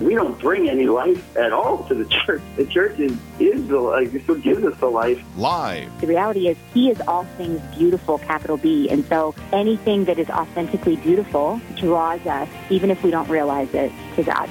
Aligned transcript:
We 0.00 0.14
don't 0.14 0.38
bring 0.40 0.68
any 0.68 0.86
life 0.86 1.36
at 1.36 1.52
all 1.52 1.84
to 1.84 1.94
the 1.94 2.04
church. 2.26 2.42
The 2.56 2.66
church 2.66 2.98
is, 2.98 3.16
is 3.38 3.66
the 3.68 3.78
life. 3.78 4.14
It's 4.14 4.26
what 4.26 4.42
gives 4.42 4.64
us 4.64 4.78
the 4.78 4.86
life. 4.86 5.22
Live. 5.36 6.00
The 6.00 6.06
reality 6.06 6.48
is, 6.48 6.56
He 6.72 6.90
is 6.90 7.00
all 7.02 7.24
things 7.36 7.60
beautiful, 7.76 8.18
capital 8.18 8.56
B. 8.56 8.88
And 8.88 9.04
so 9.06 9.34
anything 9.52 10.04
that 10.06 10.18
is 10.18 10.28
authentically 10.30 10.96
beautiful 10.96 11.60
draws 11.76 12.24
us, 12.26 12.48
even 12.70 12.90
if 12.90 13.02
we 13.02 13.10
don't 13.10 13.28
realize 13.28 13.72
it, 13.74 13.92
to 14.16 14.22
God. 14.22 14.48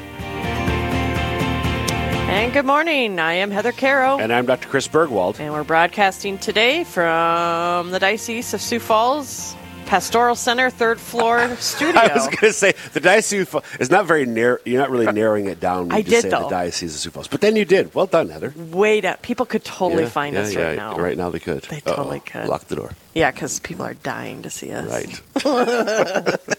And 2.30 2.52
good 2.52 2.66
morning. 2.66 3.20
I 3.20 3.34
am 3.34 3.52
Heather 3.52 3.72
Carroll. 3.72 4.20
And 4.20 4.34
I'm 4.34 4.46
Dr. 4.46 4.68
Chris 4.68 4.88
Burgwald. 4.88 5.40
And 5.40 5.54
we're 5.54 5.64
broadcasting 5.64 6.38
today 6.40 6.84
from 6.84 7.92
the 7.92 8.00
Diocese 8.00 8.54
of 8.54 8.62
Sioux 8.62 8.80
Falls 8.80 9.56
Pastoral 9.84 10.36
Center, 10.36 10.70
third 10.70 11.00
floor 11.00 11.56
studio. 11.58 12.02
I 12.02 12.14
was 12.14 12.26
going 12.26 12.38
to 12.40 12.54
say 12.54 12.74
the 12.94 13.00
diocese 13.00 13.54
is 13.80 13.90
not 13.90 14.06
very 14.06 14.26
narrow. 14.26 14.58
You're 14.66 14.82
not 14.82 14.90
really 14.90 15.08
uh, 15.08 15.12
narrowing 15.12 15.48
it 15.48 15.60
down. 15.60 15.88
When 15.88 15.92
I 15.96 15.98
you 15.98 16.04
did 16.06 16.22
say 16.24 16.30
though. 16.30 16.44
the 16.44 16.50
diocese 16.50 16.96
of 16.96 17.02
Sioux 17.02 17.12
Falls, 17.12 17.28
but 17.28 17.42
then 17.42 17.56
you 17.56 17.66
did. 17.66 17.94
Well 17.94 18.08
done, 18.08 18.30
Heather. 18.30 18.54
Wait 18.56 19.06
up, 19.06 19.22
people 19.22 19.46
could 19.46 19.64
totally 19.64 20.04
Yeah, 20.04 20.10
find 20.10 20.36
yeah, 20.36 20.42
us 20.42 20.54
yeah, 20.54 20.68
right 20.68 20.78
now. 20.78 20.98
Right 20.98 21.18
now 21.18 21.30
they 21.30 21.40
could. 21.40 21.64
They 21.64 21.80
totally 21.82 22.18
Uh-oh. 22.18 22.42
could. 22.42 22.48
Lock 22.48 22.66
the 22.66 22.76
door. 22.76 22.92
Yeah, 23.14 23.32
because 23.32 23.60
people 23.60 23.86
are 23.86 23.94
dying 23.94 24.42
to 24.44 24.50
see 24.50 24.72
us. 24.72 24.88
Right. 24.88 25.22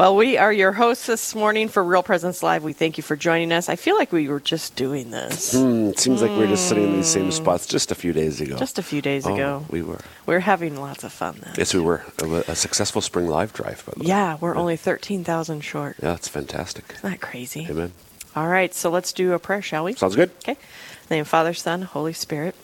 Well, 0.00 0.16
we 0.16 0.38
are 0.38 0.50
your 0.50 0.72
hosts 0.72 1.04
this 1.04 1.34
morning 1.34 1.68
for 1.68 1.84
Real 1.84 2.02
Presence 2.02 2.42
Live. 2.42 2.64
We 2.64 2.72
thank 2.72 2.96
you 2.96 3.02
for 3.02 3.16
joining 3.16 3.52
us. 3.52 3.68
I 3.68 3.76
feel 3.76 3.98
like 3.98 4.12
we 4.12 4.28
were 4.28 4.40
just 4.40 4.74
doing 4.74 5.10
this 5.10 5.52
Hmm, 5.52 5.88
it 5.88 5.98
seems 5.98 6.22
like 6.22 6.30
we're 6.30 6.46
just 6.46 6.70
sitting 6.70 6.84
in 6.84 6.92
these 6.96 7.06
same 7.06 7.30
spots 7.30 7.66
just 7.66 7.92
a 7.92 7.94
few 7.94 8.14
days 8.14 8.40
ago. 8.40 8.56
just 8.56 8.78
a 8.78 8.82
few 8.82 9.02
days 9.02 9.26
Oh, 9.26 9.34
ago. 9.34 9.66
we 9.68 9.82
were. 9.82 10.00
We're 10.24 10.40
having 10.40 10.80
lots 10.80 11.04
of 11.04 11.12
fun 11.12 11.40
then. 11.42 11.52
Yes, 11.58 11.74
we 11.74 11.80
were. 11.80 12.02
A, 12.48 12.56
successful 12.56 13.02
spring 13.02 13.26
live 13.26 13.52
drive, 13.52 13.84
by 13.84 13.92
the 13.94 14.00
way. 14.00 14.06
Yeah, 14.06 14.38
we're 14.40 14.56
only 14.56 14.78
13,000 14.78 15.60
short. 15.60 15.96
Yeah, 16.02 16.12
that's 16.12 16.28
fantastic. 16.28 16.86
Isn't 16.96 17.10
that 17.10 17.20
crazy? 17.20 17.66
Amen. 17.68 17.92
All 18.34 18.48
right, 18.48 18.72
so 18.72 18.88
let's 18.88 19.12
do 19.12 19.34
a 19.34 19.38
prayer, 19.38 19.60
shall 19.60 19.84
we? 19.84 19.92
Sounds 19.92 20.16
good. 20.16 20.30
Okay. 20.38 20.52
In 20.52 21.08
the 21.10 21.14
name 21.16 21.20
of 21.22 21.28
Father, 21.28 21.52
Son, 21.52 21.82
Holy 21.82 22.14
Spirit. 22.14 22.54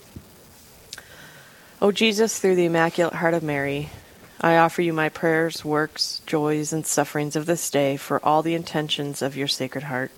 O 1.82 1.92
Jesus, 1.92 2.38
through 2.38 2.54
the 2.56 2.64
Immaculate 2.64 3.12
Heart 3.16 3.34
of 3.34 3.42
Mary, 3.42 3.90
I 4.40 4.56
offer 4.58 4.82
you 4.82 4.92
my 4.92 5.08
prayers, 5.08 5.64
works, 5.64 6.20
joys, 6.26 6.72
and 6.72 6.86
sufferings 6.86 7.36
of 7.36 7.46
this 7.46 7.70
day 7.70 7.96
for 7.96 8.22
all 8.24 8.42
the 8.42 8.54
intentions 8.54 9.22
of 9.22 9.36
your 9.36 9.48
Sacred 9.48 9.84
Heart, 9.84 10.10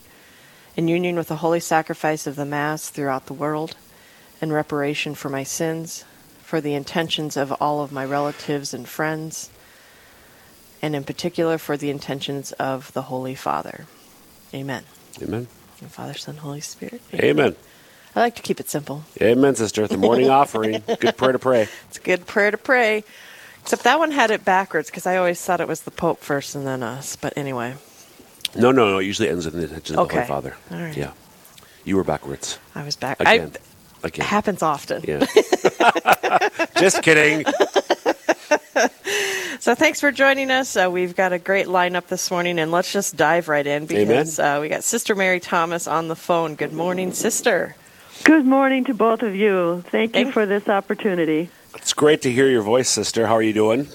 in 0.77 0.89
union 0.89 1.17
with 1.17 1.29
the 1.29 1.37
holy 1.37 1.61
sacrifice 1.61 2.27
of 2.27 2.35
the 2.35 2.45
Mass 2.45 2.89
throughout 2.91 3.27
the 3.27 3.33
world, 3.33 3.77
in 4.41 4.53
reparation 4.53 5.15
for 5.15 5.29
my 5.29 5.45
sins, 5.45 6.05
for 6.43 6.61
the 6.61 6.75
intentions 6.75 7.37
of 7.37 7.53
all 7.61 7.81
of 7.81 7.93
my 7.93 8.05
relatives 8.05 8.75
and 8.75 8.89
friends, 8.89 9.51
and 10.83 10.97
in 10.97 11.05
particular 11.05 11.59
for 11.59 11.77
the 11.77 11.91
intentions 11.91 12.51
of 12.53 12.93
the 12.95 13.03
Holy 13.03 13.35
Father. 13.35 13.87
Amen. 14.53 14.85
Amen. 15.23 15.47
And 15.81 15.91
Father, 15.93 16.15
Son, 16.15 16.39
Holy 16.39 16.61
Spirit. 16.61 17.01
Amen. 17.15 17.55
I 18.17 18.21
like 18.21 18.35
to 18.37 18.43
keep 18.43 18.59
it 18.59 18.69
simple. 18.69 19.05
Amen, 19.21 19.55
sister. 19.55 19.87
The 19.87 19.97
morning 19.97 20.29
offering. 20.31 20.83
Good 20.99 21.17
prayer 21.17 21.33
to 21.33 21.39
pray. 21.39 21.69
It's 21.89 21.99
a 21.99 22.01
good 22.01 22.27
prayer 22.27 22.51
to 22.51 22.59
pray. 22.59 23.05
Except 23.63 23.85
that 23.85 23.99
one 23.99 24.11
had 24.11 24.31
it 24.31 24.45
backwards 24.45 24.89
because 24.91 25.07
I 25.07 25.17
always 25.17 25.41
thought 25.41 25.61
it 25.61 25.69
was 25.69 25.83
the 25.83 25.91
Pope 25.91 26.21
first 26.21 26.55
and 26.55 26.67
then 26.67 26.83
us. 26.83 27.17
But 27.17 27.37
anyway, 27.37 27.75
No, 28.57 28.73
no, 28.73 28.91
no. 28.91 28.99
It 28.99 29.05
usually 29.05 29.29
ends 29.29 29.45
with 29.45 29.55
the 29.55 29.63
intentions 29.63 29.91
of 29.91 29.97
the 29.97 30.03
Okay. 30.15 30.17
Holy 30.17 30.27
Father. 30.29 30.57
All 30.71 30.79
right. 30.79 30.97
Yeah. 30.97 31.13
You 31.85 31.97
were 31.97 32.05
backwards. 32.05 32.59
I 32.75 32.83
was 32.85 32.97
back. 32.97 33.21
Again. 33.21 33.53
I, 34.03 34.07
Again. 34.07 34.25
it 34.25 34.29
happens 34.29 34.63
often. 34.63 35.03
Yeah. 35.07 35.25
Just 36.79 37.03
kidding. 37.03 37.45
So 39.61 39.75
thanks 39.75 40.01
for 40.01 40.13
joining 40.13 40.53
us. 40.53 40.77
Uh, 40.77 40.89
we've 40.91 41.17
got 41.17 41.33
a 41.33 41.39
great 41.39 41.67
lineup 41.67 42.07
this 42.07 42.31
morning, 42.31 42.61
and 42.61 42.71
let's 42.71 42.93
just 42.93 43.17
dive 43.17 43.49
right 43.49 43.67
in 43.67 43.87
because 43.87 44.39
uh, 44.39 44.59
we 44.63 44.69
got 44.69 44.85
Sister 44.85 45.17
Mary 45.17 45.41
Thomas 45.41 45.89
on 45.89 46.07
the 46.07 46.15
phone. 46.15 46.55
Good 46.55 46.73
morning, 46.73 47.13
Sister. 47.13 47.75
Good 48.23 48.47
morning 48.47 48.85
to 48.85 48.95
both 48.95 49.23
of 49.23 49.35
you. 49.35 49.83
Thank 49.89 50.15
you 50.17 50.31
for 50.31 50.47
this 50.47 50.69
opportunity. 50.69 51.51
It's 51.75 51.93
great 51.93 52.23
to 52.23 52.33
hear 52.33 52.49
your 52.49 52.63
voice, 52.63 52.89
sister. 52.89 53.27
How 53.27 53.35
are 53.35 53.43
you 53.43 53.53
doing? 53.53 53.89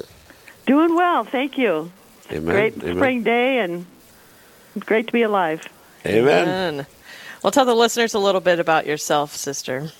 Doing 0.65 0.95
well, 0.95 1.23
thank 1.23 1.57
you. 1.57 1.91
Amen. 2.31 2.55
Great 2.55 2.77
Amen. 2.77 2.95
spring 2.95 3.23
day 3.23 3.59
and 3.59 3.85
great 4.79 5.07
to 5.07 5.13
be 5.13 5.23
alive. 5.23 5.67
Amen. 6.05 6.47
Amen. 6.47 6.85
Well, 7.43 7.51
tell 7.51 7.65
the 7.65 7.75
listeners 7.75 8.13
a 8.13 8.19
little 8.19 8.41
bit 8.41 8.59
about 8.59 8.85
yourself, 8.85 9.35
Sister. 9.35 9.91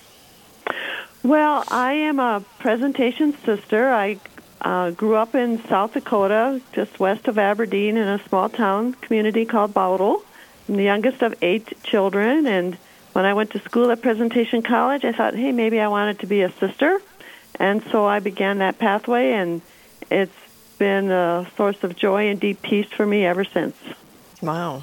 Well, 1.22 1.64
I 1.68 1.92
am 1.92 2.18
a 2.18 2.42
presentation 2.58 3.36
sister. 3.44 3.90
I 3.90 4.18
uh, 4.60 4.90
grew 4.90 5.16
up 5.16 5.34
in 5.34 5.62
South 5.66 5.92
Dakota, 5.94 6.60
just 6.72 6.98
west 6.98 7.28
of 7.28 7.38
Aberdeen, 7.38 7.96
in 7.96 8.08
a 8.08 8.22
small 8.28 8.48
town 8.48 8.94
community 8.94 9.44
called 9.44 9.74
Bowdle. 9.74 10.22
I'm 10.68 10.76
the 10.76 10.84
youngest 10.84 11.22
of 11.22 11.34
eight 11.42 11.82
children, 11.82 12.46
and 12.46 12.76
when 13.12 13.24
I 13.24 13.34
went 13.34 13.50
to 13.50 13.60
school 13.60 13.90
at 13.90 14.00
Presentation 14.00 14.62
College, 14.62 15.04
I 15.04 15.12
thought, 15.12 15.34
hey, 15.34 15.52
maybe 15.52 15.80
I 15.80 15.88
wanted 15.88 16.20
to 16.20 16.26
be 16.26 16.42
a 16.42 16.50
sister. 16.52 17.00
And 17.58 17.82
so 17.90 18.04
I 18.06 18.20
began 18.20 18.58
that 18.58 18.78
pathway, 18.78 19.32
and 19.32 19.62
it's 20.10 20.32
been 20.78 21.10
a 21.10 21.46
source 21.56 21.82
of 21.84 21.96
joy 21.96 22.28
and 22.28 22.40
deep 22.40 22.62
peace 22.62 22.88
for 22.88 23.06
me 23.06 23.24
ever 23.24 23.44
since. 23.44 23.76
Wow. 24.42 24.82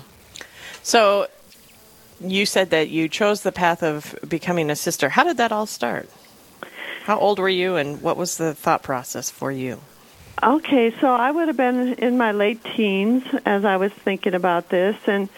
So 0.83 1.27
you 2.19 2.45
said 2.45 2.69
that 2.69 2.89
you 2.89 3.09
chose 3.09 3.41
the 3.41 3.51
path 3.51 3.83
of 3.83 4.17
becoming 4.27 4.69
a 4.69 4.75
sister. 4.75 5.09
How 5.09 5.23
did 5.23 5.37
that 5.37 5.51
all 5.51 5.65
start? 5.65 6.09
How 7.03 7.19
old 7.19 7.39
were 7.39 7.49
you, 7.49 7.75
and 7.75 8.01
what 8.01 8.15
was 8.15 8.37
the 8.37 8.53
thought 8.53 8.83
process 8.83 9.29
for 9.29 9.51
you? 9.51 9.81
Okay, 10.41 10.93
so 10.99 11.07
I 11.07 11.29
would 11.29 11.47
have 11.47 11.57
been 11.57 11.93
in 11.95 12.17
my 12.17 12.31
late 12.31 12.63
teens 12.63 13.23
as 13.45 13.65
I 13.65 13.77
was 13.77 13.91
thinking 13.91 14.33
about 14.33 14.69
this, 14.69 14.95
and 15.05 15.29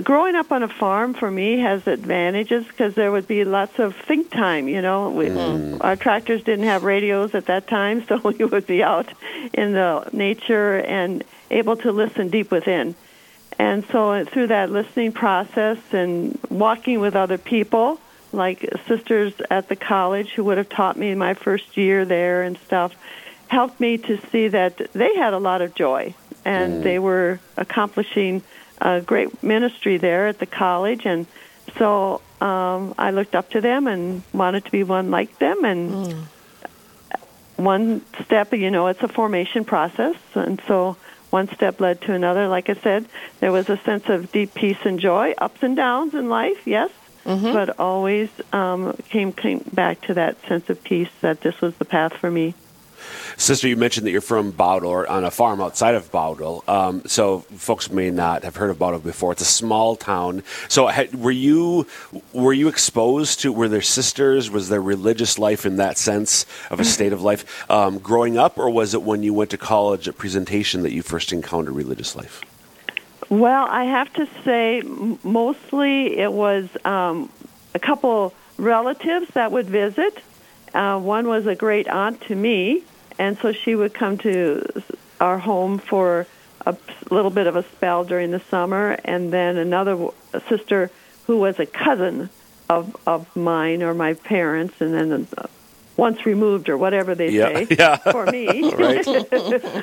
growing 0.00 0.34
up 0.34 0.52
on 0.52 0.62
a 0.62 0.68
farm 0.68 1.14
for 1.14 1.30
me 1.30 1.58
has 1.60 1.86
advantages 1.86 2.66
because 2.66 2.94
there 2.94 3.12
would 3.12 3.26
be 3.26 3.44
lots 3.44 3.78
of 3.78 3.94
think 3.94 4.30
time. 4.30 4.68
You 4.68 4.82
know, 4.82 5.10
we, 5.10 5.26
mm. 5.26 5.78
our 5.80 5.96
tractors 5.96 6.42
didn't 6.42 6.64
have 6.64 6.84
radios 6.84 7.34
at 7.34 7.46
that 7.46 7.68
time, 7.68 8.04
so 8.08 8.18
we 8.18 8.44
would 8.44 8.66
be 8.66 8.82
out 8.82 9.08
in 9.52 9.72
the 9.72 10.08
nature 10.12 10.76
and 10.76 11.24
able 11.50 11.76
to 11.76 11.92
listen 11.92 12.28
deep 12.28 12.50
within. 12.50 12.94
And 13.58 13.84
so 13.86 14.12
uh, 14.12 14.24
through 14.24 14.48
that 14.48 14.70
listening 14.70 15.12
process 15.12 15.78
and 15.92 16.38
walking 16.50 17.00
with 17.00 17.16
other 17.16 17.38
people, 17.38 18.00
like 18.32 18.68
sisters 18.86 19.32
at 19.50 19.68
the 19.68 19.76
college 19.76 20.30
who 20.32 20.44
would 20.44 20.58
have 20.58 20.68
taught 20.68 20.96
me 20.96 21.14
my 21.14 21.34
first 21.34 21.76
year 21.76 22.04
there 22.04 22.42
and 22.42 22.58
stuff, 22.58 22.94
helped 23.48 23.80
me 23.80 23.96
to 23.96 24.18
see 24.30 24.48
that 24.48 24.76
they 24.92 25.14
had 25.14 25.32
a 25.32 25.38
lot 25.38 25.62
of 25.62 25.74
joy 25.74 26.14
and 26.44 26.74
mm. 26.74 26.82
they 26.82 26.98
were 26.98 27.40
accomplishing 27.56 28.42
a 28.80 29.00
great 29.00 29.42
ministry 29.42 29.96
there 29.98 30.28
at 30.28 30.38
the 30.38 30.46
college. 30.46 31.06
And 31.06 31.26
so 31.78 32.20
um, 32.40 32.94
I 32.98 33.10
looked 33.10 33.34
up 33.34 33.50
to 33.50 33.60
them 33.60 33.86
and 33.86 34.22
wanted 34.32 34.64
to 34.64 34.70
be 34.70 34.82
one 34.82 35.10
like 35.10 35.38
them. 35.38 35.64
And 35.64 36.26
one 37.56 38.02
step, 38.24 38.52
you 38.52 38.70
know, 38.70 38.86
it's 38.88 39.02
a 39.02 39.08
formation 39.08 39.64
process. 39.64 40.16
And 40.34 40.60
so 40.66 40.96
one 41.30 41.48
step 41.54 41.80
led 41.80 42.00
to 42.02 42.12
another. 42.12 42.48
Like 42.48 42.68
I 42.68 42.74
said, 42.74 43.06
there 43.40 43.52
was 43.52 43.68
a 43.68 43.76
sense 43.78 44.08
of 44.08 44.30
deep 44.32 44.54
peace 44.54 44.78
and 44.84 45.00
joy, 45.00 45.34
ups 45.38 45.62
and 45.62 45.74
downs 45.76 46.14
in 46.14 46.28
life, 46.28 46.66
yes, 46.66 46.90
but 47.52 47.80
always 47.80 48.28
um, 48.52 48.92
came, 49.08 49.32
came 49.32 49.58
back 49.72 50.00
to 50.02 50.14
that 50.14 50.40
sense 50.46 50.70
of 50.70 50.82
peace 50.84 51.10
that 51.22 51.40
this 51.40 51.60
was 51.60 51.74
the 51.76 51.84
path 51.84 52.12
for 52.14 52.30
me. 52.30 52.54
Sister, 53.36 53.68
you 53.68 53.76
mentioned 53.76 54.06
that 54.06 54.10
you're 54.10 54.20
from 54.20 54.52
Bowdle 54.52 55.08
on 55.08 55.24
a 55.24 55.30
farm 55.30 55.60
outside 55.60 55.94
of 55.94 56.10
Bowdle. 56.10 56.66
Um, 56.68 57.02
so 57.06 57.40
folks 57.40 57.90
may 57.90 58.10
not 58.10 58.44
have 58.44 58.56
heard 58.56 58.70
of 58.70 58.78
Bowdle 58.78 59.02
before. 59.02 59.32
It's 59.32 59.42
a 59.42 59.44
small 59.44 59.96
town. 59.96 60.42
So 60.68 60.86
had, 60.86 61.14
were 61.14 61.30
you 61.30 61.86
were 62.32 62.52
you 62.52 62.68
exposed 62.68 63.40
to? 63.40 63.52
Were 63.52 63.68
there 63.68 63.82
sisters? 63.82 64.50
Was 64.50 64.68
there 64.68 64.80
religious 64.80 65.38
life 65.38 65.66
in 65.66 65.76
that 65.76 65.98
sense 65.98 66.46
of 66.70 66.80
a 66.80 66.84
state 66.84 67.12
of 67.12 67.22
life 67.22 67.70
um, 67.70 67.98
growing 67.98 68.38
up, 68.38 68.58
or 68.58 68.70
was 68.70 68.94
it 68.94 69.02
when 69.02 69.22
you 69.22 69.34
went 69.34 69.50
to 69.50 69.58
college 69.58 70.08
at 70.08 70.16
presentation 70.16 70.82
that 70.82 70.92
you 70.92 71.02
first 71.02 71.32
encountered 71.32 71.74
religious 71.74 72.16
life? 72.16 72.42
Well, 73.28 73.66
I 73.68 73.84
have 73.84 74.12
to 74.14 74.28
say, 74.44 74.82
mostly 75.24 76.18
it 76.18 76.32
was 76.32 76.68
um, 76.84 77.28
a 77.74 77.78
couple 77.78 78.32
relatives 78.56 79.28
that 79.34 79.50
would 79.50 79.66
visit. 79.66 80.22
Uh, 80.72 80.98
one 81.00 81.26
was 81.26 81.46
a 81.46 81.54
great 81.54 81.88
aunt 81.88 82.20
to 82.22 82.34
me, 82.34 82.84
and 83.18 83.38
so 83.38 83.52
she 83.52 83.74
would 83.74 83.94
come 83.94 84.18
to 84.18 84.62
our 85.20 85.38
home 85.38 85.78
for 85.78 86.26
a 86.64 86.76
little 87.10 87.30
bit 87.30 87.46
of 87.46 87.56
a 87.56 87.62
spell 87.62 88.04
during 88.04 88.30
the 88.30 88.40
summer, 88.40 88.98
and 89.04 89.32
then 89.32 89.56
another 89.56 90.08
sister 90.48 90.90
who 91.26 91.38
was 91.38 91.58
a 91.58 91.66
cousin 91.66 92.28
of 92.68 92.96
of 93.06 93.34
mine 93.36 93.82
or 93.82 93.94
my 93.94 94.14
parents, 94.14 94.80
and 94.80 94.92
then 94.92 95.26
uh, 95.38 95.46
once 95.96 96.26
removed 96.26 96.68
or 96.68 96.76
whatever 96.76 97.14
they 97.14 97.30
Yeah, 97.30 97.46
say 97.48 97.66
yeah. 97.78 97.96
for 97.96 98.26
me. 98.26 98.72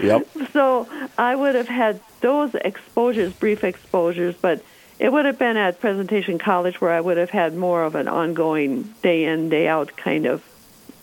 Yep. 0.03 0.27
So 0.51 0.87
I 1.17 1.35
would 1.35 1.55
have 1.55 1.67
had 1.69 1.99
those 2.21 2.53
exposures, 2.55 3.33
brief 3.33 3.63
exposures, 3.63 4.35
but 4.39 4.63
it 4.99 5.11
would 5.11 5.25
have 5.25 5.39
been 5.39 5.57
at 5.57 5.79
Presentation 5.79 6.37
College 6.37 6.79
where 6.79 6.91
I 6.91 6.99
would 7.01 7.17
have 7.17 7.29
had 7.31 7.55
more 7.55 7.83
of 7.83 7.95
an 7.95 8.07
ongoing 8.07 8.93
day 9.01 9.23
in 9.25 9.49
day 9.49 9.67
out 9.67 9.95
kind 9.97 10.25
of 10.25 10.43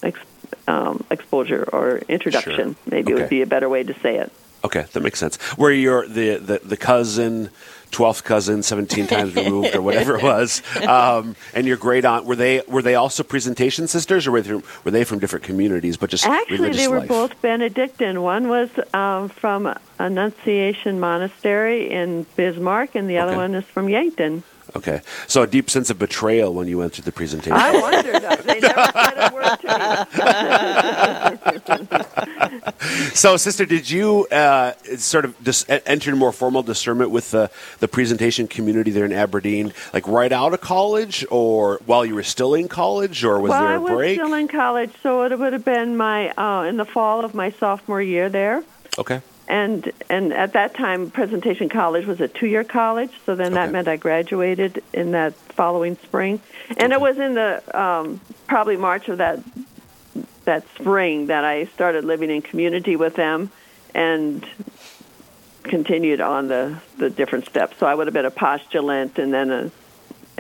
ex- 0.03 0.21
um, 0.69 1.05
exposure 1.11 1.69
or 1.73 1.99
introduction. 2.09 2.75
Sure. 2.75 2.77
Maybe 2.91 3.13
Okay. 3.13 3.23
would 3.23 3.31
be 3.31 3.43
a 3.43 3.47
better 3.47 3.69
way 3.69 3.83
to 3.83 3.95
say 4.01 4.17
it. 4.17 4.33
Okay, 4.63 4.85
that 4.93 5.01
makes 5.01 5.19
sense. 5.19 5.37
Where 5.57 5.73
you're 5.73 6.07
the, 6.07 6.37
the, 6.37 6.61
the 6.63 6.77
cousin, 6.77 7.49
12th 7.93 8.25
cousin, 8.25 8.63
17 8.63 9.07
times 9.07 9.35
removed, 9.35 9.75
or 9.75 9.81
whatever 9.81 10.17
it 10.17 10.23
was, 10.23 10.63
um, 10.87 11.35
and 11.55 11.67
your 11.67 11.79
great 11.79 12.05
aunt, 12.05 12.27
were 12.27 12.37
they 12.37 12.61
were 12.69 12.83
they 12.83 12.95
also 12.95 13.23
presentation 13.23 13.89
sisters, 13.89 14.27
or 14.27 14.33
were 14.33 14.43
they, 14.43 14.53
were 14.85 14.91
they 14.91 15.05
from 15.05 15.19
different 15.19 15.47
communities, 15.47 15.97
but 15.97 16.11
just 16.11 16.27
Actually, 16.27 16.75
they 16.75 16.89
were 16.89 16.99
life? 16.99 17.09
both 17.09 17.41
Benedictine. 17.41 18.21
One 18.21 18.49
was 18.49 18.69
um, 18.93 19.31
from 19.31 19.73
Annunciation 19.99 21.01
Monastery 21.01 21.91
in 21.91 22.27
Bismarck, 22.37 22.95
and 22.95 23.09
the 23.09 23.17
other 23.17 23.33
Okay. 23.33 23.39
one 23.39 23.55
is 23.55 23.65
from 23.73 23.89
Yankton. 23.89 24.45
Okay, 24.77 25.01
so 25.27 25.43
a 25.43 25.47
deep 25.47 25.69
sense 25.69 25.91
of 25.91 25.99
betrayal 25.99 26.55
when 26.55 26.69
you 26.69 26.79
went 26.79 26.93
through 26.93 27.05
the 27.05 27.13
presentation. 27.13 27.53
I 27.53 27.73
wondered. 27.81 28.23
they 28.45 28.61
never 28.61 28.93
said 28.93 29.19
a 29.19 29.31
word 29.35 29.59
to 29.61 29.71
me. 31.81 31.89
So, 33.15 33.37
sister, 33.37 33.67
did 33.67 33.89
you 33.91 34.27
uh, 34.29 34.73
sort 34.97 35.25
of 35.25 35.43
dis- 35.45 35.65
enter 35.69 36.15
more 36.17 36.33
formal 36.33 36.63
discernment 36.63 37.11
with 37.11 37.31
the, 37.33 37.51
the 37.81 37.89
presentation 37.89 38.47
community 38.49 38.91
there 38.91 39.05
in 39.05 39.13
Aberdeen, 39.13 39.73
like 39.93 40.07
right 40.09 40.33
out 40.33 40.55
of 40.55 40.61
college, 40.61 41.25
or 41.31 41.81
while 41.87 42.05
you 42.07 42.15
were 42.15 42.23
still 42.23 42.55
in 42.55 42.69
college, 42.69 43.23
or 43.25 43.39
was 43.41 43.51
well, 43.51 43.61
there 43.61 43.71
I 43.71 43.75
a 43.75 43.81
was 43.81 43.91
break? 43.93 44.19
still 44.19 44.33
in 44.35 44.49
college, 44.49 44.91
so 45.03 45.25
it 45.25 45.39
would 45.39 45.53
have 45.53 45.65
been 45.65 45.97
my 45.97 46.31
uh, 46.31 46.63
in 46.65 46.77
the 46.79 46.85
fall 46.85 47.25
of 47.25 47.35
my 47.35 47.51
sophomore 47.53 48.03
year 48.03 48.29
there. 48.29 48.63
okay, 48.99 49.21
And 49.51 49.91
and 50.09 50.33
at 50.33 50.53
that 50.53 50.75
time, 50.75 51.11
Presentation 51.11 51.69
College 51.69 52.07
was 52.07 52.21
a 52.21 52.29
two-year 52.29 52.63
college, 52.63 53.11
so 53.27 53.35
then 53.35 53.55
that 53.55 53.73
meant 53.73 53.89
I 53.89 53.97
graduated 53.97 54.81
in 54.93 55.11
that 55.11 55.35
following 55.35 55.97
spring. 55.97 56.41
And 56.77 56.93
it 56.93 57.01
was 57.01 57.19
in 57.19 57.35
the 57.35 57.61
um, 57.77 58.21
probably 58.47 58.77
March 58.77 59.09
of 59.09 59.19
that 59.19 59.41
that 60.45 60.65
spring 60.77 61.27
that 61.27 61.45
I 61.45 61.65
started 61.65 62.05
living 62.05 62.31
in 62.31 62.43
community 62.43 62.95
with 62.95 63.17
them, 63.17 63.51
and 63.93 64.47
continued 65.65 66.21
on 66.21 66.47
the 66.47 66.79
the 66.99 67.11
different 67.11 67.47
steps. 67.47 67.77
So 67.79 67.89
I 67.89 67.95
would 67.97 68.07
have 68.07 68.15
been 68.15 68.25
a 68.25 68.31
postulant, 68.31 69.19
and 69.19 69.35
then 69.35 69.51
a 69.51 69.73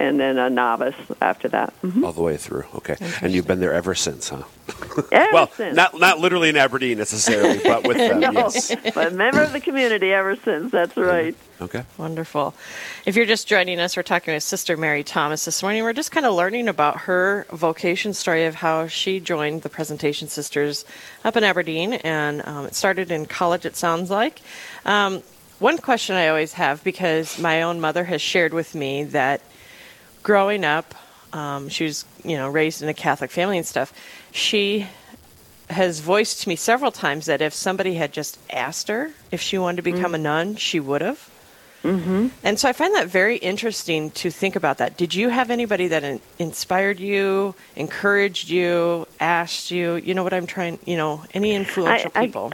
and 0.00 0.19
then 0.19 0.38
a 0.38 0.49
novice 0.50 0.97
after 1.20 1.47
that. 1.49 1.73
Mhm. 1.85 2.05
all 2.05 2.12
the 2.12 2.23
way 2.23 2.37
through. 2.37 2.64
Okay, 2.76 2.97
and 3.23 3.32
you've 3.32 3.47
been 3.47 3.61
there 3.61 3.73
ever 3.75 3.94
since, 3.94 4.31
huh? 4.31 4.43
Ever 5.12 5.29
well, 5.32 5.50
since. 5.50 5.76
not 5.76 5.99
not 6.00 6.19
literally 6.19 6.49
in 6.49 6.56
Aberdeen 6.56 6.99
necessarily, 6.99 7.61
but 7.62 7.87
with 7.87 7.99
them. 7.99 8.20
no, 8.20 8.31
Yes. 8.32 8.75
but 8.94 9.12
member 9.12 9.43
of 9.43 9.52
the 9.52 9.61
community 9.61 10.12
ever 10.12 10.35
since. 10.37 10.73
That's 10.73 10.97
right. 10.97 11.37
Okay. 11.61 11.85
Wonderful. 11.99 12.55
If 13.05 13.17
you're 13.17 13.26
just 13.26 13.47
joining 13.47 13.79
us, 13.81 13.94
we're 13.94 14.02
talking 14.02 14.32
with 14.32 14.43
Sister 14.43 14.79
Mary 14.79 15.05
Thomas 15.05 15.44
this 15.44 15.62
morning. 15.62 15.82
We're 15.82 15.93
just 15.93 16.11
kind 16.11 16.25
of 16.25 16.35
learning 16.35 16.69
about 16.69 17.00
her 17.03 17.46
vocation 17.53 18.14
story 18.14 18.46
of 18.46 18.55
how 18.55 18.87
she 18.87 19.20
joined 19.20 19.61
the 19.62 19.69
Presentation 19.69 20.29
Sisters 20.29 20.87
up 21.25 21.37
in 21.37 21.44
Aberdeen, 21.44 21.93
and 21.94 22.41
um, 22.46 22.64
it 22.64 22.75
started 22.75 23.11
in 23.11 23.26
college, 23.26 23.67
it 23.67 23.76
sounds 23.76 24.11
like. 24.11 24.41
Um, 24.87 25.23
one 25.58 25.76
question 25.76 26.17
I 26.17 26.29
always 26.29 26.55
have, 26.55 26.82
because 26.82 27.38
my 27.38 27.61
own 27.61 27.79
mother 27.82 28.05
has 28.05 28.23
shared 28.23 28.55
with 28.55 28.75
me 28.75 29.05
that 29.05 29.43
growing 30.22 30.64
up, 30.64 30.94
um, 31.32 31.69
she 31.69 31.84
was, 31.84 32.05
you 32.25 32.37
know, 32.37 32.49
raised 32.49 32.82
in 32.82 32.88
a 32.88 32.94
Catholic 32.94 33.31
family 33.31 33.56
and 33.56 33.67
stuff. 33.67 33.93
She 34.32 34.87
has 35.69 36.00
voiced 36.00 36.43
to 36.43 36.49
me 36.49 36.56
several 36.56 36.90
times 36.90 37.26
that 37.26 37.40
if 37.40 37.55
somebody 37.55 37.94
had 37.94 38.12
just 38.12 38.38
asked 38.50 38.88
her 38.88 39.12
if 39.31 39.40
she 39.40 39.56
wanted 39.56 39.76
to 39.76 39.82
become 39.82 40.14
a 40.14 40.19
nun, 40.19 40.56
she 40.56 40.81
would 40.81 41.00
have. 41.00 41.31
Mm-hmm. 41.84 42.28
And 42.44 42.58
so 42.58 42.69
I 42.69 42.72
find 42.72 42.94
that 42.94 43.06
very 43.06 43.37
interesting 43.37 44.11
to 44.12 44.31
think 44.31 44.56
about 44.56 44.78
that. 44.78 44.96
Did 44.96 45.14
you 45.14 45.31
have 45.31 45.50
anybody 45.50 45.88
that 45.88 46.05
in- 46.05 46.20
inspired 46.38 47.00
you, 47.00 47.55
encouraged 47.76 48.50
you, 48.50 49.06
asked 49.19 49.70
you? 49.70 49.94
You 49.94 50.12
know 50.12 50.22
what 50.22 50.34
I'm 50.34 50.46
trying, 50.46 50.78
you 50.84 50.96
know, 50.96 51.25
any 51.32 51.55
influential 51.55 52.11
I- 52.14 52.26
people? 52.26 52.52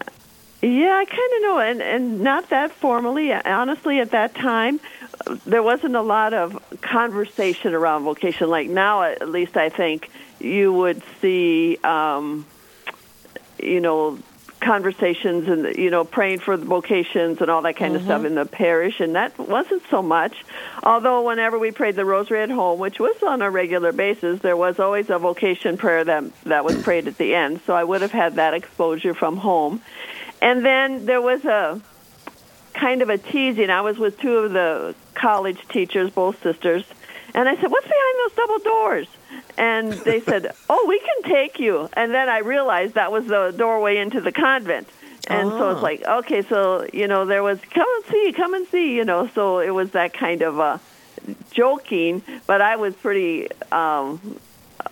Yeah, 0.63 0.97
I 0.97 1.05
kind 1.05 1.33
of 1.37 1.43
know, 1.43 1.59
and 1.59 1.83
and 1.83 2.21
not 2.23 2.49
that 2.49 2.73
formally. 2.73 3.31
Honestly, 3.33 4.01
at 4.01 4.11
that 4.13 4.35
time, 4.35 4.81
there 5.47 5.63
wasn't 5.63 5.97
a 5.97 6.03
lot 6.03 6.35
of 6.35 6.63
conversation 6.81 7.75
around 7.75 8.05
vocation. 8.05 8.49
Like 8.49 8.69
now, 8.69 9.03
at 9.03 9.29
least, 9.29 9.57
I 9.57 9.69
think 9.69 10.11
you 10.39 10.73
would 10.73 11.03
see, 11.21 11.79
um, 11.83 12.47
you 13.59 13.81
know, 13.81 14.19
conversations 14.61 15.49
and 15.49 15.77
you 15.77 15.91
know 15.91 16.05
praying 16.05 16.41
for 16.41 16.57
the 16.57 16.65
vocations 16.65 17.41
and 17.41 17.51
all 17.51 17.63
that 17.63 17.77
kind 17.77 17.95
of 17.95 18.03
stuff 18.03 18.25
in 18.25 18.35
the 18.35 18.47
parish, 18.47 19.01
and 19.01 19.15
that 19.15 19.39
wasn't 19.39 19.83
so 19.91 20.03
much. 20.03 20.35
Although 20.83 21.27
whenever 21.27 21.59
we 21.59 21.71
prayed 21.71 21.97
the 21.97 22.05
Rosary 22.05 22.43
at 22.43 22.51
home, 22.51 22.79
which 22.79 22.99
was 22.99 23.17
on 23.23 23.43
a 23.43 23.51
regular 23.51 23.93
basis, 23.93 24.41
there 24.41 24.57
was 24.57 24.79
always 24.79 25.11
a 25.11 25.19
vocation 25.19 25.77
prayer 25.77 26.05
that 26.05 26.25
that 26.45 26.65
was 26.65 26.81
prayed 26.83 27.07
at 27.07 27.19
the 27.19 27.35
end. 27.35 27.61
So 27.67 27.75
I 27.75 27.85
would 27.85 28.03
have 28.03 28.13
had 28.13 28.37
that 28.37 28.55
exposure 28.55 29.15
from 29.15 29.37
home. 29.37 29.83
And 30.41 30.65
then 30.65 31.07
there 31.07 31.21
was 31.21 31.45
a 31.45 31.81
kind 32.75 33.03
of 33.03 33.09
a 33.09 33.19
teasing. 33.19 33.71
I 33.71 33.81
was 33.81 33.99
with 33.99 34.19
two 34.21 34.37
of 34.39 34.53
the 34.53 34.95
college 35.17 35.59
teachers, 35.69 36.11
both 36.11 36.41
sisters, 36.43 36.85
and 37.35 37.49
I 37.49 37.57
said, 37.57 37.71
"What's 37.71 37.87
behind 37.89 38.15
those 38.23 38.37
double 38.37 38.59
doors?" 38.61 39.09
And 39.59 39.93
they 39.93 40.21
said, 40.21 40.53
"Oh, 40.71 40.85
we 40.89 40.99
can 41.01 41.31
take 41.31 41.59
you." 41.59 41.89
And 41.95 42.13
then 42.15 42.29
I 42.29 42.39
realized 42.39 42.95
that 42.95 43.11
was 43.11 43.27
the 43.27 43.53
doorway 43.57 43.97
into 43.97 44.21
the 44.21 44.33
convent. 44.33 44.89
And 45.29 45.51
so 45.51 45.71
it's 45.71 45.81
Oh. 45.81 45.83
like, 45.83 46.03
okay, 46.21 46.43
so 46.43 46.87
you 46.93 47.09
know, 47.09 47.25
there 47.27 47.43
was 47.43 47.59
come 47.75 47.89
and 47.97 48.05
see, 48.13 48.33
come 48.33 48.55
and 48.55 48.67
see, 48.69 48.95
you 48.95 49.05
know. 49.05 49.29
So 49.35 49.59
it 49.59 49.71
was 49.71 49.91
that 49.91 50.13
kind 50.15 50.43
of 50.43 50.61
uh, 50.61 50.79
joking, 51.51 52.23
but 52.47 52.61
I 52.61 52.77
was 52.77 52.95
pretty. 52.95 53.49
Um, 53.73 54.39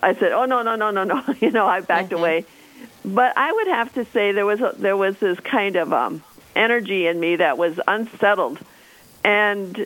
I 0.03 0.13
said, 0.15 0.31
"Oh 0.33 0.45
no, 0.45 0.61
no, 0.61 0.75
no, 0.75 0.91
no, 0.91 1.03
no," 1.05 1.23
you 1.39 1.51
know. 1.51 1.65
I 1.67 1.79
backed 1.81 2.11
away. 2.11 2.45
But 3.05 3.37
I 3.37 3.51
would 3.51 3.67
have 3.67 3.93
to 3.93 4.05
say 4.05 4.31
there 4.31 4.45
was 4.45 4.59
a, 4.61 4.73
there 4.77 4.97
was 4.97 5.15
this 5.19 5.39
kind 5.39 5.75
of 5.75 5.93
um, 5.93 6.23
energy 6.55 7.05
in 7.07 7.19
me 7.19 7.37
that 7.37 7.57
was 7.57 7.79
unsettled, 7.87 8.57
and 9.23 9.85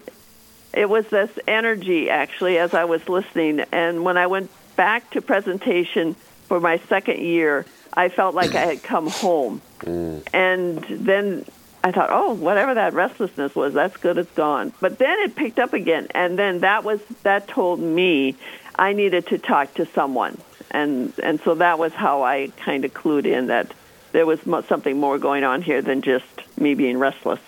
it 0.74 0.90
was 0.90 1.08
this 1.08 1.32
energy 1.48 2.10
actually 2.10 2.58
as 2.58 2.74
I 2.74 2.86
was 2.86 3.08
listening. 3.10 3.62
And 3.72 4.04
when 4.04 4.18
I 4.18 4.28
went 4.28 4.52
back 4.76 5.10
to 5.12 5.22
presentation 5.22 6.16
for 6.48 6.60
my 6.60 6.78
second 6.90 7.20
year, 7.20 7.66
I 7.94 8.10
felt 8.10 8.36
like 8.36 8.56
I 8.56 8.66
had 8.66 8.84
come 8.84 9.08
home. 9.08 9.62
Mm. 9.82 10.28
And 10.34 10.84
then 10.90 11.46
I 11.84 11.92
thought, 11.92 12.10
oh, 12.12 12.34
whatever 12.34 12.74
that 12.74 12.94
restlessness 12.94 13.56
was, 13.56 13.74
that's 13.74 13.98
good, 13.98 14.18
it's 14.18 14.32
gone. 14.32 14.74
But 14.80 14.98
then 14.98 15.18
it 15.20 15.36
picked 15.36 15.60
up 15.60 15.74
again, 15.74 16.08
and 16.12 16.38
then 16.38 16.60
that 16.60 16.84
was 16.84 17.00
that 17.24 17.48
told 17.48 17.80
me 17.80 18.36
I 18.76 18.94
needed 18.94 19.28
to 19.28 19.38
talk 19.38 19.74
to 19.76 19.86
someone, 19.86 20.38
and 20.72 21.14
and 21.24 21.40
so 21.42 21.56
that 21.56 21.80
was 21.80 21.94
how 21.94 22.24
I 22.24 22.52
kind 22.58 22.84
of 22.84 22.94
clued 22.94 23.26
in 23.26 23.48
that 23.48 23.74
there 24.12 24.26
was 24.26 24.42
something 24.68 25.00
more 25.00 25.18
going 25.18 25.44
on 25.44 25.62
here 25.62 25.82
than 25.82 26.02
just 26.02 26.26
me 26.60 26.74
being 26.74 26.98
restless. 26.98 27.40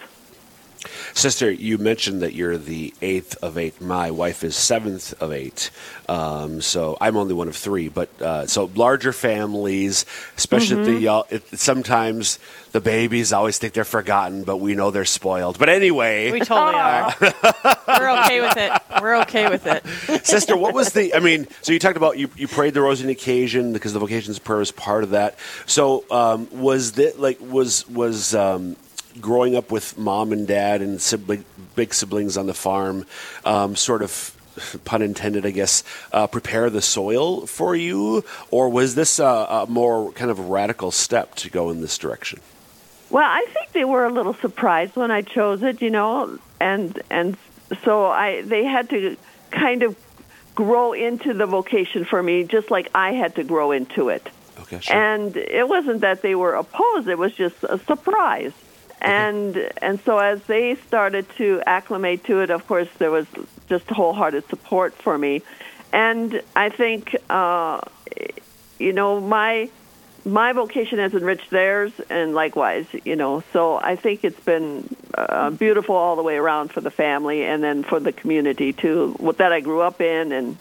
Sister, 1.13 1.51
you 1.51 1.77
mentioned 1.77 2.21
that 2.21 2.33
you're 2.33 2.57
the 2.57 2.93
eighth 3.01 3.35
of 3.43 3.57
eight. 3.57 3.79
My 3.81 4.11
wife 4.11 4.43
is 4.43 4.55
seventh 4.55 5.13
of 5.21 5.31
eight. 5.31 5.69
Um, 6.09 6.61
so 6.61 6.97
I'm 6.99 7.15
only 7.17 7.33
one 7.33 7.47
of 7.47 7.55
three. 7.55 7.87
But 7.89 8.09
uh, 8.21 8.47
so 8.47 8.71
larger 8.75 9.13
families, 9.13 10.05
especially 10.37 10.77
Mm-hmm. 10.77 10.93
the 10.93 10.99
y'all- 11.01 11.27
it, 11.29 11.43
sometimes 11.59 12.39
the 12.71 12.79
babies 12.81 13.33
always 13.33 13.57
think 13.57 13.73
they're 13.73 13.83
forgotten, 13.83 14.43
but 14.43 14.57
we 14.57 14.73
know 14.75 14.89
they're 14.91 15.05
spoiled. 15.05 15.59
But 15.59 15.69
anyway, 15.69 16.31
We 16.31 16.39
totally 16.39 16.75
are. 16.79 17.13
We're 17.87 18.21
okay 18.23 18.41
with 18.41 18.57
it. 18.57 18.71
We're 19.01 19.17
okay 19.21 19.49
with 19.49 19.67
it. 19.67 19.85
Sister, 20.25 20.55
what 20.55 20.73
was 20.73 20.93
the? 20.93 21.13
I 21.13 21.19
mean, 21.19 21.47
so 21.61 21.73
you 21.73 21.79
talked 21.79 21.97
about 21.97 22.17
you, 22.17 22.29
you 22.37 22.47
prayed 22.47 22.73
the 22.73 22.81
Rosary 22.81 23.11
occasion 23.11 23.73
because 23.73 23.93
the 23.93 23.99
vocations 23.99 24.39
prayer 24.39 24.61
is 24.61 24.71
part 24.71 25.03
of 25.03 25.09
that. 25.11 25.37
So 25.65 26.05
um, 26.09 26.47
was 26.51 26.93
that 26.93 27.19
like 27.19 27.39
was 27.41 27.87
was 27.89 28.33
um, 28.33 28.75
growing 29.19 29.55
up 29.55 29.71
with 29.71 29.97
mom 29.97 30.31
and 30.31 30.47
dad 30.47 30.81
and 30.81 31.01
sibling, 31.01 31.45
big 31.75 31.93
siblings 31.93 32.37
on 32.37 32.47
the 32.47 32.53
farm, 32.53 33.05
um, 33.45 33.75
sort 33.75 34.01
of 34.01 34.35
pun 34.85 35.01
intended, 35.01 35.45
I 35.45 35.51
guess, 35.51 35.83
uh, 36.11 36.27
prepare 36.27 36.69
the 36.69 36.81
soil 36.81 37.45
for 37.47 37.75
you, 37.75 38.23
or 38.49 38.69
was 38.69 38.95
this 38.95 39.19
a, 39.19 39.23
a 39.25 39.65
more 39.67 40.11
kind 40.13 40.31
of 40.31 40.39
radical 40.39 40.91
step 40.91 41.35
to 41.35 41.49
go 41.49 41.69
in 41.69 41.81
this 41.81 41.97
direction? 41.97 42.39
Well, 43.09 43.29
I 43.29 43.45
think 43.53 43.71
they 43.73 43.83
were 43.83 44.05
a 44.05 44.11
little 44.11 44.33
surprised 44.35 44.95
when 44.95 45.11
I 45.11 45.21
chose 45.21 45.61
it, 45.63 45.81
you 45.81 45.89
know, 45.89 46.39
and 46.59 47.01
and 47.09 47.37
so 47.83 48.05
I 48.05 48.41
they 48.41 48.63
had 48.63 48.89
to 48.91 49.17
kind 49.51 49.83
of 49.83 49.97
grow 50.55 50.93
into 50.93 51.33
the 51.33 51.45
vocation 51.45 52.05
for 52.05 52.21
me, 52.21 52.43
just 52.43 52.71
like 52.71 52.89
I 52.95 53.13
had 53.13 53.35
to 53.35 53.43
grow 53.43 53.71
into 53.71 54.09
it. 54.09 54.29
Okay, 54.61 54.79
sure. 54.79 54.95
And 54.95 55.35
it 55.35 55.67
wasn't 55.67 56.01
that 56.01 56.21
they 56.21 56.35
were 56.35 56.55
opposed; 56.55 57.07
it 57.09 57.17
was 57.17 57.33
just 57.33 57.63
a 57.63 57.79
surprise. 57.79 58.53
And 59.01 59.57
and 59.81 59.99
so 60.01 60.19
as 60.19 60.43
they 60.43 60.75
started 60.75 61.25
to 61.37 61.61
acclimate 61.65 62.23
to 62.25 62.41
it, 62.41 62.51
of 62.51 62.67
course, 62.67 62.87
there 62.99 63.09
was 63.09 63.25
just 63.67 63.87
wholehearted 63.87 64.47
support 64.47 64.93
for 64.93 65.17
me. 65.17 65.41
And 65.91 66.41
I 66.55 66.69
think, 66.69 67.15
uh, 67.29 67.81
you 68.77 68.93
know, 68.93 69.19
my 69.19 69.69
my 70.23 70.53
vocation 70.53 70.99
has 70.99 71.15
enriched 71.15 71.49
theirs, 71.49 71.91
and 72.11 72.35
likewise, 72.35 72.85
you 73.03 73.15
know. 73.15 73.43
So 73.53 73.77
I 73.77 73.95
think 73.95 74.23
it's 74.23 74.39
been 74.39 74.95
uh, 75.15 75.49
beautiful 75.49 75.95
all 75.95 76.15
the 76.15 76.23
way 76.23 76.37
around 76.37 76.71
for 76.71 76.81
the 76.81 76.91
family, 76.91 77.43
and 77.43 77.63
then 77.63 77.81
for 77.81 77.99
the 77.99 78.11
community 78.11 78.71
too, 78.71 79.15
what 79.17 79.39
that 79.39 79.51
I 79.51 79.61
grew 79.61 79.81
up 79.81 79.99
in, 79.99 80.31
and 80.31 80.57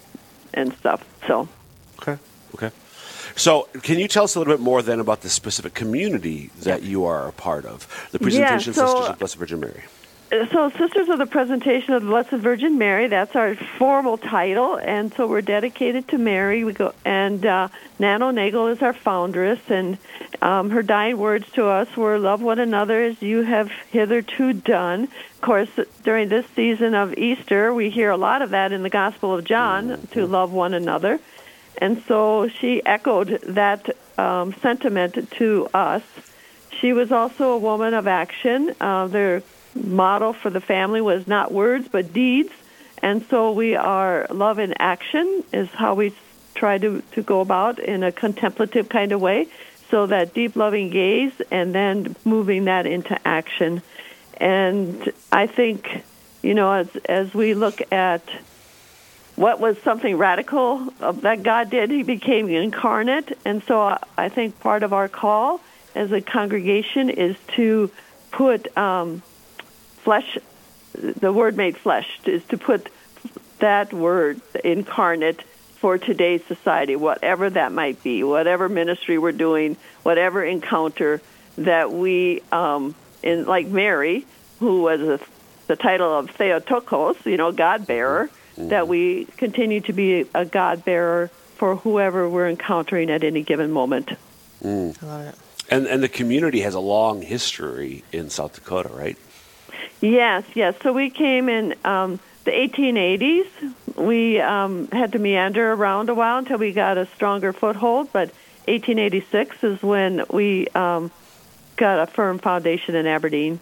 and 0.55 0.73
stuff. 0.75 1.05
So. 1.27 1.47
Okay. 2.01 2.17
Okay. 2.55 2.71
So, 3.37 3.69
can 3.83 3.99
you 3.99 4.09
tell 4.09 4.25
us 4.25 4.35
a 4.35 4.39
little 4.39 4.55
bit 4.55 4.61
more 4.61 4.83
then 4.83 5.01
about 5.01 5.23
the 5.23 5.31
specific 5.31 5.75
community 5.75 6.51
that 6.61 6.83
you 6.83 7.05
are 7.05 7.29
a 7.29 7.33
part 7.33 7.65
of? 7.65 7.87
The 8.13 8.19
Presentation 8.19 8.73
so- 8.73 8.87
Sisters 8.87 9.09
of 9.11 9.19
Blessed 9.19 9.37
Virgin 9.37 9.61
Mary. 9.61 9.85
So, 10.53 10.71
Sisters 10.71 11.09
of 11.09 11.19
the 11.19 11.27
Presentation 11.27 11.93
of 11.93 12.03
the 12.03 12.09
Blessed 12.09 12.31
Virgin 12.31 12.79
Mary, 12.79 13.09
that's 13.09 13.35
our 13.35 13.57
formal 13.57 14.17
title, 14.17 14.77
and 14.77 15.13
so 15.13 15.27
we're 15.27 15.41
dedicated 15.41 16.07
to 16.07 16.19
Mary. 16.19 16.63
We 16.63 16.73
go, 16.73 16.95
and 17.05 17.45
uh, 17.45 17.67
Nano 17.99 18.31
Nagle 18.31 18.69
is 18.69 18.81
our 18.81 18.93
foundress, 18.93 19.59
and 19.69 19.99
um, 20.41 20.71
her 20.71 20.85
dying 20.85 21.19
words 21.19 21.51
to 21.55 21.67
us 21.67 21.97
were, 21.97 22.17
"Love 22.17 22.43
one 22.43 22.61
another 22.61 23.03
as 23.03 23.21
you 23.21 23.43
have 23.43 23.73
hitherto 23.91 24.53
done." 24.53 25.09
Of 25.35 25.41
course, 25.41 25.71
during 26.05 26.29
this 26.29 26.47
season 26.55 26.95
of 26.95 27.19
Easter, 27.19 27.75
we 27.75 27.91
hear 27.91 28.11
a 28.11 28.17
lot 28.17 28.41
of 28.41 28.51
that 28.51 28.71
in 28.71 28.85
the 28.85 28.91
Gospel 28.91 29.35
of 29.35 29.45
John 29.45 30.07
to 30.13 30.29
love 30.29 30.53
one 30.53 30.75
another, 30.75 31.19
and 31.79 32.03
so 32.07 32.49
she 32.49 32.85
echoed 32.85 33.41
that 33.43 33.97
um, 34.19 34.53
sentiment 34.55 35.31
to 35.33 35.69
us. 35.73 36.03
She 36.81 36.93
was 36.93 37.13
also 37.13 37.53
a 37.53 37.59
woman 37.59 37.95
of 37.95 38.07
action. 38.07 38.75
Uh, 38.81 39.07
their 39.07 39.43
model 39.75 40.33
for 40.33 40.51
the 40.51 40.61
family 40.61 41.01
was 41.01 41.27
not 41.27 41.53
words 41.53 41.89
but 41.89 42.13
deeds, 42.13 42.53
and 43.03 43.25
so 43.27 43.53
we 43.53 43.77
are 43.77 44.27
love 44.31 44.59
in 44.59 44.75
action 44.79 45.45
is 45.53 45.69
how 45.71 45.95
we 45.95 46.13
try 46.55 46.79
to 46.79 47.03
to 47.13 47.23
go 47.23 47.41
about 47.41 47.79
in 47.79 48.03
a 48.03 48.13
contemplative 48.13 48.89
kind 48.89 49.13
of 49.13 49.21
way. 49.21 49.47
So 49.91 50.07
that 50.07 50.35
deep 50.35 50.55
loving 50.55 50.91
gaze, 50.91 51.33
and 51.51 51.75
then 51.75 52.15
moving 52.25 52.67
that 52.67 52.87
into 52.87 53.19
action. 53.27 53.83
And 54.37 55.13
I 55.33 55.47
think, 55.49 56.05
you 56.43 56.55
know, 56.55 56.73
as 56.73 56.89
as 57.07 57.35
we 57.35 57.55
look 57.55 57.81
at 57.93 58.23
what 59.41 59.59
was 59.59 59.79
something 59.79 60.19
radical 60.19 60.93
that 61.01 61.43
God 61.43 61.71
did. 61.71 61.91
He 61.91 62.03
became 62.03 62.51
incarnate, 62.51 63.39
and 63.47 63.63
so 63.63 63.97
I- 64.19 64.29
think 64.29 64.61
part 64.61 64.83
of 64.83 64.93
our 64.93 65.09
call 65.09 65.63
as 65.95 66.13
a 66.13 66.21
congregation 66.21 67.09
is 67.09 67.37
to 67.57 67.91
put 68.33 68.77
um, 68.77 69.23
flesh, 70.05 70.37
the 70.93 71.33
word 71.33 71.57
made 71.57 71.79
flesh, 71.79 72.07
is 72.27 72.45
to 72.49 72.59
put 72.59 72.91
that 73.61 73.95
word 73.95 74.43
incarnate 74.63 75.43
for 75.77 75.97
today's 75.97 76.45
society, 76.45 76.95
whatever 76.95 77.49
that 77.49 77.73
might 77.73 78.03
be, 78.03 78.23
whatever 78.23 78.69
ministry 78.69 79.17
we're 79.17 79.33
doing, 79.33 79.79
whatever 80.03 80.45
encounter 80.45 81.23
that 81.57 81.91
we, 81.91 82.43
um, 82.53 82.95
in 83.23 83.47
like 83.47 83.67
Mary, 83.67 84.27
who 84.59 84.83
was 84.83 85.01
a, 85.01 85.19
the 85.67 85.77
title 85.77 86.13
of 86.19 86.29
Theotokos, 86.33 87.17
you 87.25 87.39
know, 87.39 87.53
God 87.53 87.87
bearer, 87.87 88.29
that 88.69 88.89
we 88.89 89.25
continue 89.37 89.81
to 89.83 89.93
be 89.93 90.27
a 90.35 90.45
God 90.45 90.85
bearer 90.85 91.29
for 91.57 91.77
whoever 91.77 92.29
we're 92.29 92.49
encountering 92.49 93.11
at 93.11 93.25
any 93.25 93.43
given 93.43 93.71
moment. 93.71 94.11
I 95.03 95.07
love 95.07 95.27
it. 95.27 95.35
And, 95.71 95.87
and 95.87 96.03
the 96.03 96.09
community 96.09 96.61
has 96.63 96.75
a 96.75 96.81
long 96.81 97.23
history 97.23 98.03
in 98.13 98.29
South 98.29 98.55
Dakota, 98.55 98.89
right? 98.89 99.17
Yes, 100.01 100.45
yes. 100.55 100.75
So 100.83 100.93
we 100.93 101.11
came 101.11 101.49
in 101.49 101.75
um, 101.85 102.19
the 102.45 102.51
1880s. 102.51 103.97
We 103.97 104.41
um, 104.41 104.89
had 104.89 105.13
to 105.13 105.19
meander 105.19 105.73
around 105.73 106.09
a 106.09 106.15
while 106.15 106.39
until 106.39 106.59
we 106.59 106.73
got 106.73 106.99
a 106.99 107.07
stronger 107.15 107.53
foothold, 107.53 108.13
but 108.13 108.31
1886 108.67 109.63
is 109.63 109.83
when 109.83 110.25
we 110.31 110.67
um, 110.69 111.11
got 111.77 112.01
a 112.01 112.07
firm 112.07 112.39
foundation 112.39 112.95
in 112.95 113.07
Aberdeen. 113.07 113.61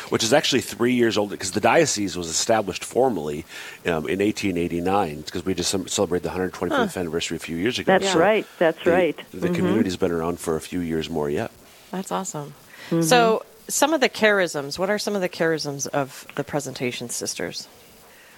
Okay. 0.00 0.08
Which 0.10 0.24
is 0.24 0.32
actually 0.32 0.60
three 0.62 0.94
years 0.94 1.16
old 1.16 1.30
because 1.30 1.52
the 1.52 1.60
diocese 1.60 2.16
was 2.16 2.28
established 2.28 2.84
formally 2.84 3.44
um, 3.86 4.06
in 4.08 4.18
1889 4.20 5.20
because 5.22 5.44
we 5.44 5.54
just 5.54 5.70
celebrated 5.90 6.28
the 6.28 6.34
125th 6.36 6.96
anniversary 6.96 7.36
a 7.36 7.40
few 7.40 7.56
years 7.56 7.78
ago. 7.78 7.92
That's 7.98 8.12
So 8.12 8.18
right. 8.18 8.46
That's 8.58 8.82
the, 8.84 8.90
right. 8.90 9.16
The 9.32 9.48
Mhm. 9.48 9.54
community's 9.54 9.96
been 9.96 10.10
around 10.12 10.40
for 10.40 10.56
a 10.56 10.60
few 10.60 10.80
years 10.80 11.08
more 11.08 11.30
yet. 11.30 11.50
That's 11.90 12.10
awesome. 12.10 12.54
So, 13.00 13.44
some 13.68 13.94
of 13.94 14.00
the 14.00 14.08
charisms. 14.10 14.78
What 14.78 14.90
are 14.90 14.98
some 14.98 15.14
of 15.14 15.22
the 15.22 15.28
charisms 15.28 15.86
of 15.86 16.26
the 16.34 16.44
Presentation 16.44 17.08
Sisters? 17.08 17.66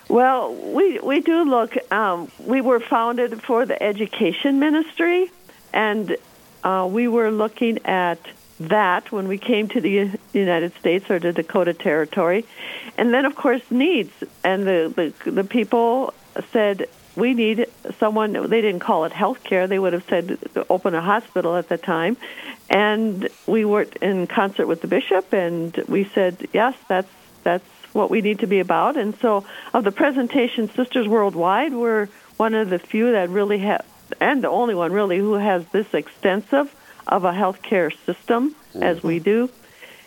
Well, 0.09 0.55
we 0.55 1.01
we 1.01 1.19
do 1.21 1.43
look. 1.43 1.75
Um, 1.93 2.31
we 2.39 2.61
were 2.61 2.79
founded 2.79 3.43
for 3.43 3.67
the 3.67 3.83
education 3.83 4.61
ministry, 4.61 5.33
and 5.73 6.17
uh, 6.63 6.87
we 6.89 7.09
were 7.09 7.33
looking 7.33 7.85
at 7.87 8.19
that 8.61 9.13
when 9.13 9.29
we 9.29 9.39
came 9.39 9.69
to 9.69 9.81
the 9.81 10.19
United 10.33 10.75
States 10.77 11.11
or 11.11 11.19
the 11.19 11.33
Dakota 11.33 11.75
Territory, 11.75 12.45
and 12.97 13.13
then 13.13 13.25
of 13.25 13.35
course 13.35 13.63
needs. 13.71 14.13
And 14.45 14.67
the 14.67 15.13
the, 15.25 15.31
the 15.31 15.45
people 15.45 16.15
said 16.53 16.87
we 17.17 17.35
need 17.35 17.67
someone. 17.99 18.33
They 18.33 18.61
didn't 18.61 18.81
call 18.81 19.05
it 19.05 19.13
health 19.13 19.43
care. 19.43 19.67
They 19.67 19.79
would 19.79 19.93
have 19.93 20.05
said 20.05 20.39
open 20.69 20.95
a 20.95 21.01
hospital 21.01 21.57
at 21.57 21.69
the 21.69 21.79
time. 21.79 22.17
And 22.69 23.29
we 23.47 23.65
worked 23.65 23.97
in 23.97 24.27
concert 24.27 24.67
with 24.67 24.83
the 24.83 24.89
bishop, 24.89 25.33
and 25.33 25.75
we 25.89 26.05
said 26.05 26.49
yes, 26.53 26.75
that's 26.89 27.11
that's 27.43 27.69
what 27.93 28.11
we 28.11 28.21
need 28.21 28.41
to 28.41 28.47
be 28.47 28.61
about. 28.61 28.97
And 28.97 29.17
so, 29.17 29.45
of 29.73 29.85
the 29.85 29.93
presentation, 29.93 30.69
Sisters 30.71 31.09
Worldwide, 31.09 31.73
we're 31.73 32.09
one 32.37 32.55
of 32.55 32.69
the 32.69 32.79
few 32.79 33.13
that 33.13 33.31
really 33.31 33.59
have, 33.59 33.85
and 34.21 34.43
the 34.43 34.49
only 34.49 34.75
one 34.75 34.93
really, 34.93 35.19
who 35.19 35.35
has 35.35 35.65
this 35.69 35.93
extensive 35.95 36.75
of 37.07 37.25
a 37.25 37.33
healthcare 37.33 37.93
system 38.05 38.55
as 38.75 39.03
we 39.03 39.19
do. 39.19 39.51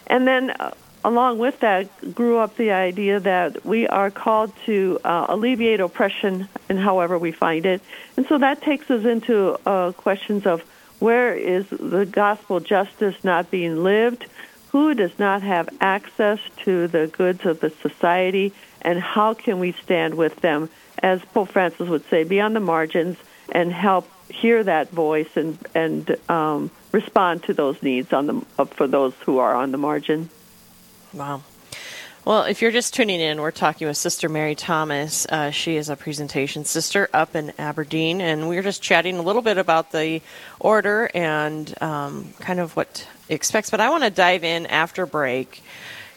And 0.07 0.27
then, 0.27 0.51
uh, 0.51 0.71
along 1.03 1.37
with 1.37 1.59
that, 1.61 2.13
grew 2.13 2.39
up 2.39 2.57
the 2.57 2.71
idea 2.71 3.19
that 3.19 3.65
we 3.65 3.87
are 3.87 4.11
called 4.11 4.51
to 4.65 4.99
uh, 5.03 5.27
alleviate 5.29 5.79
oppression 5.79 6.47
in 6.69 6.77
however 6.77 7.17
we 7.17 7.31
find 7.31 7.65
it. 7.65 7.81
And 8.17 8.27
so 8.27 8.37
that 8.37 8.61
takes 8.61 8.89
us 8.91 9.05
into 9.05 9.57
uh, 9.65 9.91
questions 9.93 10.45
of 10.45 10.61
where 10.99 11.33
is 11.33 11.67
the 11.69 12.05
gospel 12.05 12.59
justice 12.59 13.15
not 13.23 13.49
being 13.49 13.83
lived? 13.83 14.25
Who 14.71 14.93
does 14.93 15.17
not 15.17 15.41
have 15.41 15.69
access 15.79 16.39
to 16.65 16.87
the 16.87 17.07
goods 17.07 17.45
of 17.45 17.59
the 17.59 17.69
society? 17.69 18.53
And 18.81 18.99
how 18.99 19.33
can 19.33 19.59
we 19.59 19.71
stand 19.71 20.15
with 20.15 20.35
them, 20.41 20.69
as 21.01 21.21
Pope 21.33 21.49
Francis 21.49 21.87
would 21.89 22.07
say, 22.09 22.23
be 22.23 22.39
on 22.41 22.53
the 22.53 22.59
margins 22.59 23.17
and 23.51 23.71
help 23.71 24.07
hear 24.29 24.63
that 24.63 24.89
voice 24.91 25.29
and, 25.35 25.57
and 25.73 26.17
um, 26.29 26.69
respond 26.91 27.43
to 27.43 27.53
those 27.53 27.81
needs 27.83 28.13
on 28.13 28.27
the, 28.27 28.45
uh, 28.57 28.65
for 28.65 28.87
those 28.87 29.13
who 29.25 29.39
are 29.39 29.55
on 29.55 29.71
the 29.71 29.77
margin? 29.77 30.29
Wow. 31.13 31.43
Well, 32.25 32.43
if 32.43 32.61
you're 32.61 32.71
just 32.71 32.93
tuning 32.93 33.21
in, 33.21 33.41
we're 33.41 33.51
talking 33.51 33.87
with 33.87 33.97
Sister 33.97 34.29
Mary 34.29 34.53
Thomas. 34.53 35.25
Uh, 35.25 35.51
she 35.51 35.77
is 35.77 35.89
a 35.89 35.95
presentation 35.95 36.65
sister 36.65 37.09
up 37.13 37.35
in 37.35 37.53
Aberdeen, 37.57 38.21
and 38.21 38.49
we 38.49 38.57
are 38.57 38.61
just 38.61 38.81
chatting 38.83 39.17
a 39.17 39.21
little 39.21 39.41
bit 39.41 39.57
about 39.57 39.91
the 39.91 40.21
order 40.59 41.09
and 41.13 41.73
um, 41.81 42.33
kind 42.39 42.59
of 42.59 42.75
what 42.75 43.07
expects. 43.29 43.69
But 43.69 43.79
I 43.79 43.89
want 43.89 44.03
to 44.03 44.09
dive 44.09 44.43
in 44.43 44.65
after 44.65 45.05
break, 45.05 45.63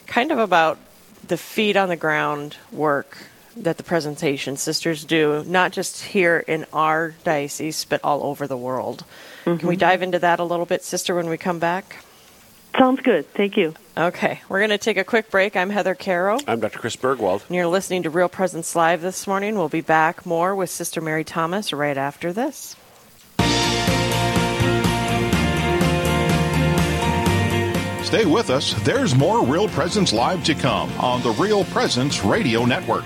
kind 0.05 0.31
of 0.31 0.39
about 0.39 0.77
the 1.25 1.37
feet 1.37 1.77
on 1.77 1.89
the 1.89 1.95
ground 1.95 2.57
work 2.71 3.17
that 3.55 3.77
the 3.77 3.83
presentation 3.83 4.57
sisters 4.57 5.05
do, 5.05 5.43
not 5.47 5.71
just 5.71 6.03
here 6.03 6.43
in 6.47 6.65
our 6.73 7.15
diocese, 7.23 7.85
but 7.85 8.01
all 8.03 8.23
over 8.23 8.45
the 8.45 8.57
world. 8.57 9.05
Can 9.43 9.57
we 9.57 9.59
mm-hmm. 9.59 9.79
dive 9.79 10.01
into 10.01 10.19
that 10.19 10.39
a 10.39 10.43
little 10.43 10.65
bit, 10.65 10.83
Sister, 10.83 11.15
when 11.15 11.27
we 11.27 11.37
come 11.37 11.59
back? 11.59 11.97
Sounds 12.77 13.01
good. 13.01 13.31
Thank 13.33 13.57
you. 13.57 13.73
Okay, 13.95 14.41
we're 14.49 14.59
going 14.59 14.71
to 14.71 14.77
take 14.79 14.97
a 14.97 15.03
quick 15.03 15.29
break. 15.29 15.55
I'm 15.55 15.69
Heather 15.69 15.93
Carroll. 15.93 16.41
I'm 16.47 16.59
Dr. 16.59 16.79
Chris 16.79 16.95
Burgwald. 16.95 17.45
And 17.47 17.55
you're 17.55 17.67
listening 17.67 18.03
to 18.03 18.09
Real 18.09 18.29
Presence 18.29 18.75
Live 18.75 19.01
this 19.01 19.27
morning. 19.27 19.55
We'll 19.55 19.69
be 19.69 19.81
back 19.81 20.25
more 20.25 20.55
with 20.55 20.69
Sister 20.69 20.99
Mary 20.99 21.23
Thomas 21.23 21.71
right 21.71 21.97
after 21.97 22.33
this. 22.33 22.75
Stay 28.03 28.25
with 28.25 28.49
us. 28.49 28.73
There's 28.83 29.15
more 29.15 29.45
Real 29.45 29.67
Presence 29.67 30.13
Live 30.13 30.43
to 30.45 30.55
come 30.55 30.91
on 30.99 31.21
the 31.21 31.31
Real 31.31 31.65
Presence 31.65 32.23
Radio 32.23 32.65
Network. 32.65 33.05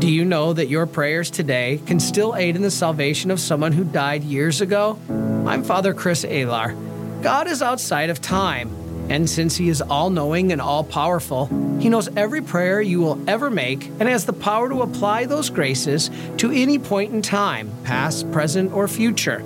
Do 0.00 0.08
you 0.10 0.24
know 0.24 0.54
that 0.54 0.68
your 0.70 0.86
prayers 0.86 1.30
today 1.30 1.78
can 1.84 2.00
still 2.00 2.34
aid 2.34 2.56
in 2.56 2.62
the 2.62 2.70
salvation 2.70 3.30
of 3.30 3.38
someone 3.38 3.72
who 3.72 3.84
died 3.84 4.24
years 4.24 4.62
ago? 4.62 4.98
I'm 5.46 5.62
Father 5.62 5.92
Chris 5.92 6.24
Alar. 6.24 6.72
God 7.22 7.46
is 7.46 7.60
outside 7.60 8.08
of 8.08 8.18
time, 8.22 8.70
and 9.10 9.28
since 9.28 9.58
He 9.58 9.68
is 9.68 9.82
all 9.82 10.08
knowing 10.08 10.52
and 10.52 10.60
all 10.60 10.84
powerful, 10.84 11.48
He 11.80 11.90
knows 11.90 12.08
every 12.16 12.40
prayer 12.40 12.80
you 12.80 13.02
will 13.02 13.22
ever 13.28 13.50
make 13.50 13.88
and 14.00 14.08
has 14.08 14.24
the 14.24 14.32
power 14.32 14.70
to 14.70 14.80
apply 14.80 15.26
those 15.26 15.50
graces 15.50 16.10
to 16.38 16.50
any 16.50 16.78
point 16.78 17.12
in 17.12 17.20
time, 17.20 17.70
past, 17.84 18.32
present, 18.32 18.72
or 18.72 18.88
future. 18.88 19.44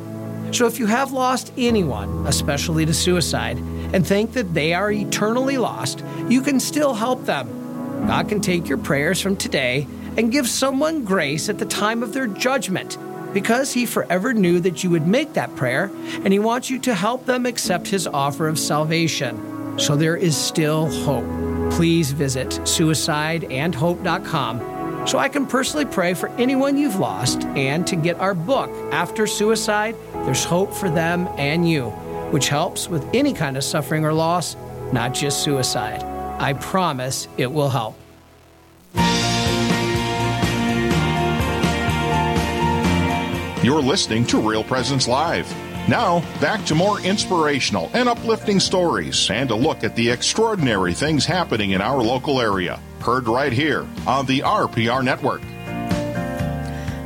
So 0.53 0.67
if 0.69 0.79
you 0.79 0.87
have 0.87 1.11
lost 1.11 1.53
anyone, 1.59 2.29
especially 2.29 2.87
to 2.87 2.95
suicide, 2.95 3.59
and 3.93 4.07
think 4.07 4.35
that 4.35 4.55
they 4.55 4.73
are 4.73 4.93
eternally 4.93 5.59
lost, 5.59 6.05
you 6.29 6.43
can 6.43 6.61
still 6.61 6.95
help 6.95 7.25
them. 7.25 8.07
God 8.07 8.29
can 8.29 8.41
take 8.41 8.69
your 8.69 8.79
prayers 8.79 9.21
from 9.21 9.35
today 9.35 9.89
and 10.17 10.33
give 10.33 10.49
someone 10.49 11.05
grace 11.05 11.49
at 11.49 11.59
the 11.59 11.65
time 11.65 12.03
of 12.03 12.13
their 12.13 12.27
judgment 12.27 12.99
because 13.33 13.73
he 13.73 13.85
forever 13.85 14.33
knew 14.33 14.61
that 14.61 14.85
you 14.85 14.91
would 14.91 15.07
make 15.07 15.33
that 15.35 15.55
prayer 15.57 15.91
and 16.23 16.33
he 16.33 16.39
wants 16.39 16.71
you 16.71 16.79
to 16.79 16.95
help 16.95 17.27
them 17.27 17.47
accept 17.47 17.89
his 17.89 18.07
offer 18.07 18.47
of 18.49 18.59
salvation. 18.59 19.79
So 19.79 19.97
there 19.97 20.17
is 20.17 20.37
still 20.37 20.89
hope. 21.03 21.25
Please 21.73 22.13
visit 22.13 22.49
suicideandhope.com 22.49 25.07
so 25.07 25.19
I 25.19 25.29
can 25.29 25.47
personally 25.47 25.85
pray 25.85 26.15
for 26.15 26.31
anyone 26.31 26.79
you've 26.79 26.97
lost 26.97 27.45
and 27.45 27.87
to 27.89 27.97
get 27.97 28.19
our 28.21 28.33
book, 28.33 28.71
After 28.93 29.27
Suicide, 29.27 29.95
There's 30.13 30.45
Hope 30.45 30.73
for 30.73 30.89
Them 30.89 31.29
and 31.37 31.69
You, 31.69 31.91
which 32.31 32.49
helps 32.49 32.89
with 32.89 33.07
any 33.13 33.35
kind 33.35 33.59
of 33.59 33.65
suffering 33.65 34.03
or 34.05 34.15
loss, 34.15 34.57
not 34.93 35.13
just 35.13 35.43
suicide. 35.43 36.03
I 36.41 36.55
promise 36.55 37.29
it 37.37 37.53
will 37.53 37.69
help. 37.69 37.99
You're 43.65 43.81
listening 43.81 44.27
to 44.27 44.39
Real 44.39 44.63
Presence 44.63 45.09
Live. 45.09 45.51
Now, 45.89 46.21
back 46.39 46.67
to 46.67 46.75
more 46.75 47.01
inspirational 47.01 47.91
and 47.95 48.11
uplifting 48.11 48.61
stories 48.61 49.31
and 49.31 49.51
a 49.51 49.55
look 49.55 49.83
at 49.83 49.97
the 49.97 50.11
extraordinary 50.11 50.93
things 50.93 51.25
happening 51.25 51.71
in 51.71 51.81
our 51.81 52.03
local 52.03 52.43
area. 52.43 52.79
Heard 53.01 53.27
right 53.27 53.51
here 53.51 53.87
on 54.07 54.27
the 54.27 54.41
RPR 54.41 55.03
Network. 55.03 55.41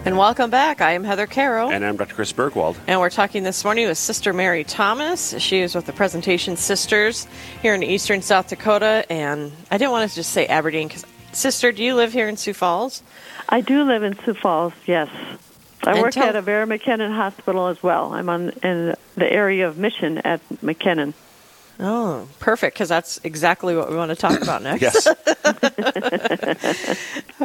And 0.04 0.18
welcome 0.18 0.50
back. 0.50 0.80
I 0.80 0.94
am 0.94 1.04
Heather 1.04 1.28
Carroll. 1.28 1.70
And 1.70 1.84
I'm 1.84 1.96
Dr. 1.96 2.16
Chris 2.16 2.32
Burgwald. 2.32 2.76
And 2.88 2.98
we're 2.98 3.08
talking 3.08 3.44
this 3.44 3.62
morning 3.62 3.86
with 3.86 3.96
Sister 3.96 4.32
Mary 4.32 4.64
Thomas. 4.64 5.38
She 5.38 5.60
is 5.60 5.76
with 5.76 5.86
the 5.86 5.92
Presentation 5.92 6.56
Sisters 6.56 7.28
here 7.62 7.74
in 7.74 7.84
eastern 7.84 8.20
South 8.20 8.48
Dakota. 8.48 9.06
And 9.08 9.52
I 9.70 9.78
didn't 9.78 9.92
want 9.92 10.10
to 10.10 10.16
just 10.16 10.32
say 10.32 10.48
Aberdeen 10.48 10.88
because, 10.88 11.06
Sister, 11.30 11.70
do 11.70 11.84
you 11.84 11.94
live 11.94 12.12
here 12.12 12.28
in 12.28 12.36
Sioux 12.36 12.52
Falls? 12.52 13.04
I 13.48 13.60
do 13.60 13.84
live 13.84 14.02
in 14.02 14.18
Sioux 14.24 14.34
Falls, 14.34 14.72
yes. 14.86 15.08
I 15.84 15.92
And 15.92 16.02
work 16.02 16.12
tell- 16.12 16.28
at 16.28 16.34
Avera 16.34 16.66
McKennan 16.66 17.14
Hospital 17.14 17.68
as 17.68 17.82
well. 17.82 18.12
I'm 18.12 18.28
on 18.28 18.50
in 18.62 18.94
the 19.16 19.32
area 19.32 19.66
of 19.68 19.78
mission 19.78 20.18
at 20.18 20.40
McKennan. 20.62 21.14
Oh, 21.80 22.26
perfect, 22.40 22.74
because 22.74 22.88
that's 22.88 23.20
exactly 23.22 23.76
what 23.76 23.88
we 23.88 23.94
want 23.96 24.08
to 24.10 24.16
talk 24.16 24.42
about 24.42 24.62
next. 24.70 24.82
Yes. 24.82 25.06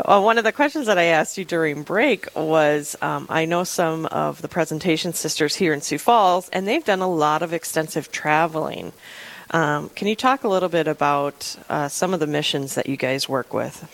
Well, 0.05 0.23
one 0.23 0.37
of 0.39 0.43
the 0.43 0.51
questions 0.51 0.87
that 0.87 0.97
I 0.97 1.03
asked 1.03 1.37
you 1.37 1.45
during 1.45 1.83
break 1.83 2.27
was 2.35 2.95
um, 3.01 3.27
I 3.29 3.45
know 3.45 3.63
some 3.63 4.07
of 4.07 4.41
the 4.41 4.47
presentation 4.47 5.13
sisters 5.13 5.55
here 5.55 5.71
in 5.71 5.81
Sioux 5.81 5.99
Falls, 5.99 6.49
and 6.49 6.67
they've 6.67 6.83
done 6.83 7.01
a 7.01 7.07
lot 7.09 7.41
of 7.43 7.53
extensive 7.53 8.11
traveling. 8.11 8.91
Um, 9.51 9.89
can 9.89 10.07
you 10.07 10.15
talk 10.15 10.43
a 10.43 10.47
little 10.47 10.67
bit 10.67 10.87
about 10.87 11.55
uh, 11.69 11.87
some 11.87 12.13
of 12.13 12.19
the 12.19 12.27
missions 12.27 12.73
that 12.75 12.87
you 12.89 12.97
guys 12.97 13.29
work 13.29 13.53
with? 13.53 13.87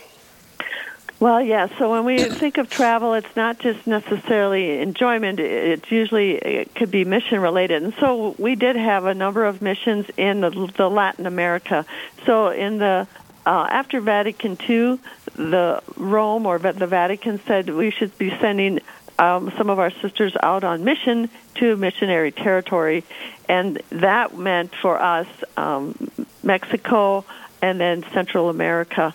Well, 1.20 1.42
yeah. 1.42 1.68
So 1.78 1.90
when 1.90 2.06
we 2.06 2.24
think 2.24 2.56
of 2.56 2.70
travel, 2.70 3.12
it's 3.12 3.36
not 3.36 3.58
just 3.58 3.86
necessarily 3.86 4.80
enjoyment. 4.80 5.38
It's 5.38 5.90
usually 5.90 6.36
it 6.36 6.74
could 6.74 6.90
be 6.90 7.04
mission 7.04 7.40
related, 7.40 7.82
and 7.82 7.92
so 8.00 8.34
we 8.38 8.54
did 8.54 8.74
have 8.76 9.04
a 9.04 9.12
number 9.12 9.44
of 9.44 9.60
missions 9.60 10.06
in 10.16 10.40
the, 10.40 10.72
the 10.78 10.88
Latin 10.88 11.26
America. 11.26 11.84
So 12.24 12.48
in 12.48 12.78
the 12.78 13.06
uh, 13.44 13.66
after 13.70 14.00
Vatican 14.00 14.56
II, 14.66 14.98
the 15.34 15.82
Rome 15.98 16.46
or 16.46 16.58
the 16.58 16.86
Vatican 16.86 17.38
said 17.46 17.68
we 17.68 17.90
should 17.90 18.16
be 18.16 18.30
sending 18.40 18.80
um, 19.18 19.52
some 19.58 19.68
of 19.68 19.78
our 19.78 19.90
sisters 19.90 20.34
out 20.42 20.64
on 20.64 20.84
mission 20.84 21.28
to 21.56 21.76
missionary 21.76 22.32
territory, 22.32 23.04
and 23.46 23.82
that 23.90 24.38
meant 24.38 24.74
for 24.74 24.98
us 24.98 25.26
um, 25.58 25.94
Mexico 26.42 27.26
and 27.60 27.78
then 27.78 28.04
Central 28.14 28.48
America. 28.48 29.14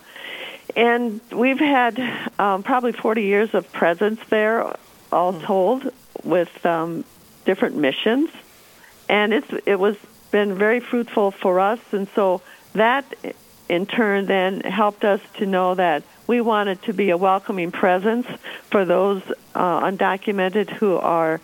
And 0.76 1.22
we've 1.32 1.58
had 1.58 1.98
um, 2.38 2.62
probably 2.62 2.92
40 2.92 3.22
years 3.22 3.54
of 3.54 3.72
presence 3.72 4.20
there, 4.28 4.76
all 5.10 5.40
told, 5.40 5.90
with 6.22 6.66
um, 6.66 7.04
different 7.46 7.76
missions, 7.76 8.30
and 9.08 9.32
it's 9.32 9.48
it 9.64 9.78
was 9.78 9.96
been 10.30 10.54
very 10.54 10.80
fruitful 10.80 11.30
for 11.30 11.60
us. 11.60 11.80
And 11.92 12.08
so 12.14 12.42
that, 12.74 13.06
in 13.70 13.86
turn, 13.86 14.26
then 14.26 14.60
helped 14.60 15.04
us 15.04 15.20
to 15.38 15.46
know 15.46 15.74
that 15.74 16.02
we 16.26 16.40
wanted 16.40 16.82
to 16.82 16.92
be 16.92 17.10
a 17.10 17.16
welcoming 17.16 17.70
presence 17.70 18.26
for 18.70 18.84
those 18.84 19.22
uh, 19.54 19.80
undocumented 19.80 20.68
who 20.68 20.96
are 20.96 21.40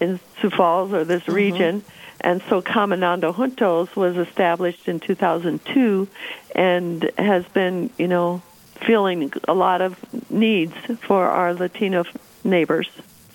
in 0.00 0.20
Sioux 0.40 0.50
Falls 0.50 0.92
or 0.92 1.04
this 1.04 1.28
region. 1.28 1.84
And 2.20 2.42
so 2.48 2.60
Caminando 2.60 3.34
Juntos 3.34 3.94
was 3.94 4.16
established 4.16 4.88
in 4.88 5.00
2002 5.00 6.08
and 6.54 7.10
has 7.16 7.44
been, 7.46 7.90
you 7.96 8.08
know, 8.08 8.42
filling 8.86 9.32
a 9.46 9.54
lot 9.54 9.80
of 9.80 9.96
needs 10.30 10.74
for 11.00 11.26
our 11.26 11.54
Latino 11.54 12.04
neighbors. 12.44 12.88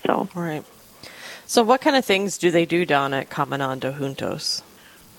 So, 0.06 0.28
Right. 0.36 0.64
So, 1.46 1.64
what 1.64 1.82
kind 1.82 1.96
of 1.96 2.04
things 2.06 2.38
do 2.38 2.52
they 2.52 2.66
do 2.66 2.86
down 2.86 3.14
at 3.14 3.30
Caminando 3.30 3.98
Juntos? 3.98 4.64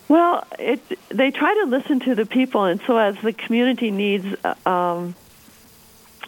well, 0.09 0.47
it 0.59 0.81
they 1.09 1.31
try 1.31 1.55
to 1.63 1.67
listen 1.67 2.01
to 2.01 2.15
the 2.15 2.27
people, 2.27 2.65
and 2.65 2.81
so 2.87 2.97
as 2.97 3.17
the 3.23 3.33
community 3.33 3.91
needs 3.91 4.27
uh, 4.45 4.55
um, 4.69 5.15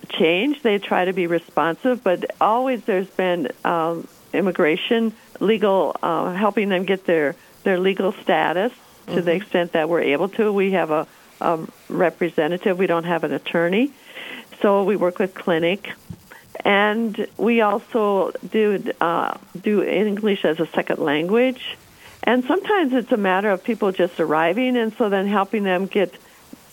change, 0.09 0.63
they 0.63 0.79
try 0.79 1.05
to 1.05 1.13
be 1.13 1.27
responsive. 1.27 2.03
But 2.03 2.31
always 2.41 2.85
there's 2.85 3.09
been 3.09 3.49
um, 3.65 4.09
immigration, 4.33 5.13
legal, 5.41 5.97
uh, 6.03 6.33
helping 6.33 6.69
them 6.69 6.85
get 6.85 7.05
their 7.05 7.35
their 7.65 7.79
legal 7.79 8.13
status 8.13 8.73
to 9.07 9.23
the 9.23 9.33
extent 9.33 9.73
that 9.73 9.89
we're 9.89 10.03
able 10.03 10.29
to. 10.29 10.53
We 10.53 10.73
have 10.73 10.91
a, 10.91 11.07
a 11.41 11.61
representative. 11.89 12.79
We 12.79 12.87
don't 12.87 13.05
have 13.05 13.25
an 13.25 13.33
attorney, 13.33 13.93
so 14.61 14.85
we 14.85 14.97
work 14.97 15.19
with 15.19 15.35
clinic. 15.35 15.93
And 16.65 17.27
we 17.37 17.61
also 17.61 18.33
do 18.51 18.93
uh, 19.01 19.37
do 19.61 19.83
English 19.83 20.45
as 20.45 20.59
a 20.59 20.67
second 20.67 20.99
language, 20.99 21.77
and 22.23 22.45
sometimes 22.45 22.93
it's 22.93 23.13
a 23.13 23.17
matter 23.17 23.51
of 23.51 23.63
people 23.63 23.93
just 23.93 24.19
arriving, 24.19 24.77
and 24.77 24.93
so 24.95 25.09
then 25.09 25.27
helping 25.27 25.65
them 25.65 25.87
get 25.87 26.15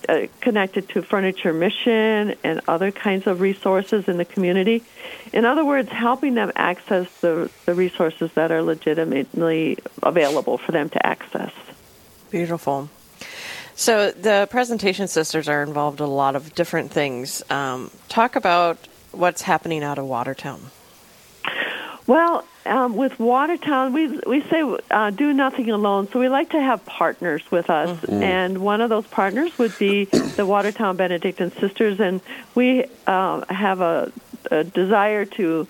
uh, 0.10 0.28
connected 0.42 0.89
to 0.89 1.02
Furniture 1.02 1.54
Mission 1.54 2.36
and 2.44 2.62
other 2.68 2.92
kinds 2.92 3.28
of 3.28 3.42
resources 3.42 4.08
in 4.08 4.18
the 4.18 4.26
community. 4.26 4.84
In 5.32 5.46
other 5.46 5.66
words, 5.66 5.89
helping 5.89 6.36
them 6.36 6.52
access 6.56 7.08
the, 7.20 7.50
the 7.66 7.74
resources 7.74 8.32
that 8.34 8.52
are 8.52 8.62
legitimately 8.62 9.78
available 10.02 10.58
for 10.58 10.72
them 10.72 10.89
to 10.89 11.06
access. 11.06 11.52
Beautiful. 12.30 12.89
So 13.76 14.12
the 14.12 14.48
presentation 14.50 15.08
sisters 15.08 15.48
are 15.50 15.63
involved 15.63 16.00
in 16.00 16.06
a 16.06 16.10
lot 16.10 16.36
of 16.36 16.54
different 16.54 16.92
things. 16.92 17.42
Um, 17.50 17.89
talk 18.08 18.36
about 18.36 18.78
what's 19.12 19.42
happening 19.42 19.84
out 19.84 19.98
of 19.98 20.06
Watertown. 20.06 20.62
Well, 22.06 22.46
um, 22.66 22.96
with 22.96 23.20
Watertown, 23.20 23.94
we 23.94 24.08
we 24.26 24.42
say 24.44 24.62
uh, 24.92 25.10
do 25.12 25.34
nothing 25.34 25.70
alone. 25.70 26.10
So 26.12 26.20
we 26.20 26.30
like 26.30 26.52
to 26.52 26.62
have 26.62 26.86
partners 26.86 27.42
with 27.52 27.70
us, 27.70 28.04
and 28.06 28.58
one 28.60 28.82
of 28.82 28.89
those 28.89 29.08
partners 29.08 29.58
would 29.58 29.78
be 29.78 30.06
the 30.36 30.46
Watertown 30.46 30.98
Benedictine 30.98 31.52
Sisters, 31.52 32.00
and 32.00 32.22
we 32.56 32.86
uh, 33.08 33.46
have 33.54 33.82
a, 33.82 34.12
a 34.52 34.63
desire 34.63 35.26
to 35.26 35.68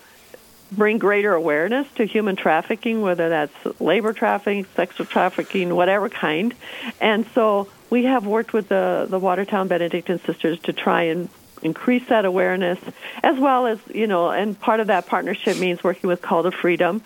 bring 0.72 0.98
greater 0.98 1.34
awareness 1.34 1.88
to 1.96 2.06
human 2.06 2.36
trafficking, 2.36 3.02
whether 3.02 3.30
that's 3.30 3.54
labor 3.80 4.12
trafficking, 4.13 4.65
sexual 4.76 5.06
trafficking, 5.06 5.76
whatever 5.76 6.10
kind. 6.10 6.54
And 7.00 7.28
so 7.36 7.69
we 7.89 8.06
have 8.06 8.26
worked 8.26 8.54
with 8.54 8.69
the 8.69 9.06
the 9.10 9.19
Watertown 9.19 9.67
Benedictine 9.67 10.19
Sisters 10.19 10.60
to 10.62 10.74
try 10.74 11.04
and 11.04 11.30
increase 11.63 12.08
that 12.10 12.26
awareness, 12.26 12.80
as 13.23 13.38
well 13.39 13.67
as 13.67 13.80
you 13.93 14.08
know, 14.08 14.30
and 14.30 14.60
part 14.60 14.80
of 14.80 14.88
that 14.88 15.08
partnership 15.08 15.58
means 15.58 15.84
working 15.84 16.08
with 16.08 16.21
Call 16.21 16.43
to 16.43 16.52
Freedom, 16.52 17.02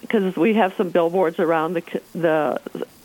because 0.00 0.36
we 0.36 0.54
have 0.54 0.74
some 0.74 0.90
billboards 0.90 1.38
around 1.38 1.74
the 1.74 2.00
the 2.14 2.60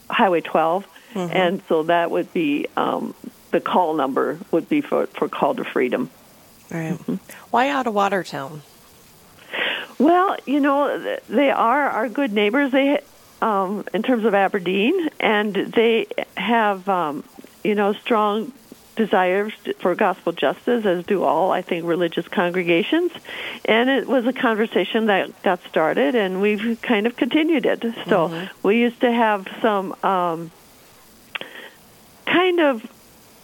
Highway 0.10 0.42
12, 0.42 0.88
Mm-hmm. 1.14 1.36
and 1.36 1.62
so 1.68 1.84
that 1.84 2.10
would 2.10 2.32
be 2.32 2.68
um, 2.78 3.14
the 3.52 3.60
call 3.60 3.96
number 3.96 4.40
would 4.52 4.70
be 4.70 4.80
for 4.80 5.08
for 5.08 5.28
Call 5.28 5.56
to 5.56 5.66
Freedom. 5.66 6.10
Right. 6.70 6.98
Why 7.50 7.68
out 7.68 7.86
of 7.86 7.94
Watertown? 7.94 8.62
Well, 10.00 10.38
you 10.46 10.62
know, 10.62 11.18
they 11.28 11.52
are 11.52 11.90
our 11.90 12.08
good 12.10 12.32
neighbors. 12.32 12.72
They, 12.72 13.02
um, 13.42 13.84
in 13.94 14.04
terms 14.04 14.24
of 14.24 14.34
Aberdeen, 14.34 15.10
and 15.20 15.54
they 15.54 16.08
have, 16.38 16.88
um, 16.88 17.24
you 17.64 17.76
know, 17.76 17.92
strong 17.94 18.52
desires 18.96 19.54
for 19.80 19.96
gospel 19.96 20.32
justice, 20.34 20.86
as 20.86 21.06
do 21.06 21.24
all, 21.24 21.52
I 21.52 21.62
think, 21.62 21.86
religious 21.86 22.28
congregations. 22.28 23.12
And 23.66 23.90
it 23.90 24.08
was 24.08 24.26
a 24.28 24.34
conversation 24.34 25.06
that 25.08 25.42
got 25.44 25.64
started, 25.68 26.16
and 26.16 26.42
we've 26.42 26.80
kind 26.82 27.08
of 27.08 27.16
continued 27.16 27.66
it. 27.66 27.84
So 28.08 28.48
we 28.64 28.80
used 28.80 29.00
to 29.02 29.12
have 29.12 29.48
some 29.62 29.96
um, 30.04 30.52
kind 32.26 32.60
of 32.60 32.86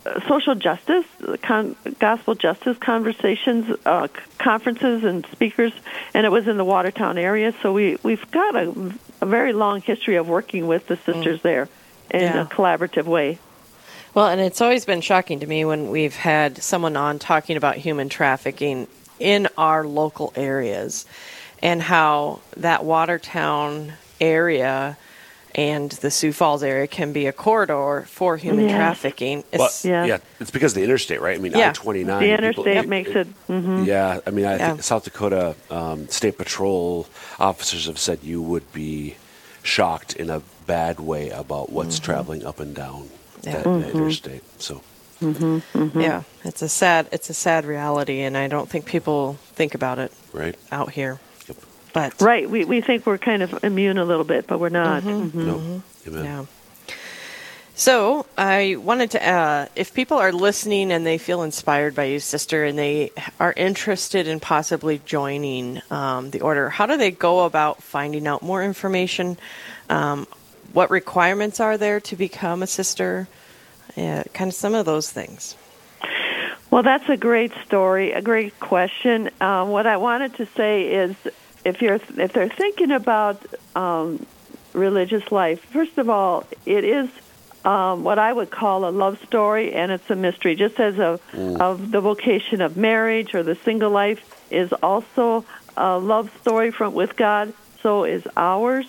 uh, 0.05 0.27
social 0.27 0.55
justice, 0.55 1.05
con- 1.41 1.75
gospel 1.99 2.35
justice 2.35 2.77
conversations, 2.77 3.75
uh, 3.85 4.07
conferences, 4.37 5.03
and 5.03 5.25
speakers, 5.31 5.73
and 6.13 6.25
it 6.25 6.29
was 6.31 6.47
in 6.47 6.57
the 6.57 6.65
Watertown 6.65 7.17
area. 7.17 7.53
So 7.61 7.73
we 7.73 7.97
we've 8.03 8.29
got 8.31 8.55
a, 8.55 8.93
a 9.21 9.25
very 9.25 9.53
long 9.53 9.81
history 9.81 10.15
of 10.15 10.27
working 10.29 10.67
with 10.67 10.87
the 10.87 10.97
sisters 10.97 11.41
there 11.41 11.67
in 12.11 12.21
Yeah. 12.21 12.41
a 12.41 12.45
collaborative 12.45 13.05
way. 13.05 13.39
Well, 14.13 14.27
and 14.27 14.41
it's 14.41 14.61
always 14.61 14.85
been 14.85 15.01
shocking 15.01 15.39
to 15.41 15.47
me 15.47 15.63
when 15.65 15.89
we've 15.89 16.15
had 16.15 16.61
someone 16.63 16.97
on 16.97 17.19
talking 17.19 17.55
about 17.57 17.75
human 17.75 18.09
trafficking 18.09 18.87
in 19.19 19.47
our 19.57 19.85
local 19.85 20.33
areas 20.35 21.05
and 21.61 21.81
how 21.81 22.39
that 22.57 22.83
Watertown 22.83 23.93
area 24.19 24.97
and 25.55 25.89
the 25.91 26.11
Sioux 26.11 26.31
Falls 26.33 26.61
area 26.61 26.85
can 26.87 27.13
be 27.13 27.25
a 27.25 27.31
corridor 27.31 28.05
for 28.07 28.37
human 28.37 28.65
Yes. 28.69 28.75
trafficking. 28.75 29.43
Well, 29.53 29.65
It's- 29.67 29.85
yeah. 29.85 30.17
it's 30.39 30.51
because 30.51 30.73
of 30.73 30.75
the 30.75 30.83
interstate, 30.83 31.19
right? 31.21 31.35
I 31.37 31.41
mean, 31.41 31.53
Yeah. 31.53 31.69
I 31.69 31.71
twenty 31.73 32.03
nine. 32.03 32.21
The 32.21 32.31
interstate 32.31 32.87
makes 32.87 33.09
it. 33.11 33.27
hmm 33.47 33.83
Yeah, 33.83 34.19
I 34.25 34.29
mean, 34.31 34.45
I 34.45 34.57
Yeah. 34.57 34.67
think 34.69 34.83
South 34.83 35.03
Dakota 35.05 35.55
um, 35.71 36.07
State 36.09 36.37
Patrol 36.37 37.07
officers 37.39 37.85
have 37.87 37.97
said 37.97 38.19
you 38.23 38.41
would 38.41 38.71
be 38.71 39.15
shocked 39.63 40.15
in 40.15 40.29
a 40.29 40.41
bad 40.67 40.99
way 40.99 41.29
about 41.29 41.71
what's 41.71 41.97
traveling 41.99 42.45
up 42.45 42.59
and 42.59 42.75
down 42.75 43.09
Yeah. 43.47 43.61
that, 43.63 43.81
that 43.81 43.89
interstate. 43.95 44.43
So, 44.61 44.81
Yeah, 45.21 46.23
it's 46.43 46.61
a 46.61 46.69
sad 46.69 47.07
it's 47.11 47.29
a 47.29 47.33
sad 47.33 47.65
reality 47.65 48.21
and 48.21 48.37
I 48.37 48.47
don't 48.47 48.69
think 48.69 48.85
people 48.85 49.33
think 49.53 49.73
about 49.75 49.97
it 49.99 50.11
right? 50.33 50.55
out 50.71 50.91
here. 50.91 51.19
Yep. 51.47 51.57
But 51.93 52.21
Right. 52.21 52.49
We 52.49 52.65
we 52.65 52.81
think 52.81 53.05
we're 53.05 53.17
kind 53.17 53.41
of 53.41 53.63
immune 53.63 53.97
a 53.97 54.05
little 54.05 54.25
bit, 54.25 54.45
but 54.47 54.59
we're 54.59 54.69
not. 54.69 55.03
Mhm. 55.03 55.33
No. 55.33 55.81
Amen. 56.07 56.23
Yeah. 56.25 56.45
So 57.79 58.25
I 58.35 58.75
wanted 58.79 59.11
to, 59.11 59.27
uh, 59.29 59.67
if 59.75 59.93
people 59.93 60.17
are 60.17 60.31
listening 60.31 60.91
and 60.91 61.05
they 61.05 61.19
feel 61.19 61.43
inspired 61.43 61.93
by 61.93 62.05
you, 62.05 62.19
sister, 62.19 62.63
and 62.65 62.75
they 62.77 63.11
are 63.39 63.53
interested 63.55 64.27
in 64.27 64.39
possibly 64.39 64.99
joining 65.05 65.83
um, 65.91 66.31
the 66.31 66.41
order, 66.41 66.69
how 66.71 66.87
do 66.87 66.97
they 66.97 67.11
go 67.11 67.45
about 67.45 67.83
finding 67.83 68.25
out 68.25 68.41
more 68.41 68.63
information? 68.63 69.37
Um, 69.91 70.25
what 70.73 70.89
requirements 70.89 71.59
are 71.59 71.77
there 71.77 71.99
to 71.99 72.15
become 72.15 72.63
a 72.63 72.67
sister? 72.67 73.27
Yeah, 73.97 74.23
kind 74.33 74.47
of 74.47 74.53
some 74.53 74.75
of 74.75 74.85
those 74.85 75.11
things. 75.11 75.55
Well, 76.69 76.83
that's 76.83 77.09
a 77.09 77.17
great 77.17 77.51
story, 77.65 78.11
a 78.11 78.21
great 78.21 78.59
question. 78.59 79.31
Um, 79.41 79.69
what 79.69 79.87
I 79.87 79.97
wanted 79.97 80.35
to 80.35 80.45
say 80.45 80.87
is, 80.93 81.15
if 81.65 81.81
you're 81.81 81.95
if 81.95 82.31
they're 82.31 82.47
thinking 82.47 82.91
about 82.91 83.43
um, 83.75 84.23
religious 84.73 85.31
life, 85.31 85.61
first 85.61 85.97
of 85.97 86.09
all, 86.09 86.45
it 86.67 86.83
is 86.83 87.09
um, 87.65 88.03
what 88.03 88.19
I 88.19 88.31
would 88.31 88.51
call 88.51 88.87
a 88.87 88.91
love 88.91 89.19
story, 89.25 89.73
and 89.73 89.91
it's 89.91 90.07
a 90.11 90.15
mystery. 90.15 90.55
Just 90.55 90.79
as 90.79 90.99
a 90.99 91.19
of 91.59 91.89
the 91.89 91.99
vocation 91.99 92.61
of 92.61 92.77
marriage 92.77 93.33
or 93.33 93.41
the 93.41 93.55
single 93.55 93.89
life 93.89 94.21
is 94.51 94.71
also 94.73 95.43
a 95.75 95.97
love 95.97 96.31
story 96.41 96.69
from 96.69 96.93
with 96.93 97.15
God, 97.15 97.51
so 97.81 98.03
is 98.03 98.27
ours, 98.37 98.85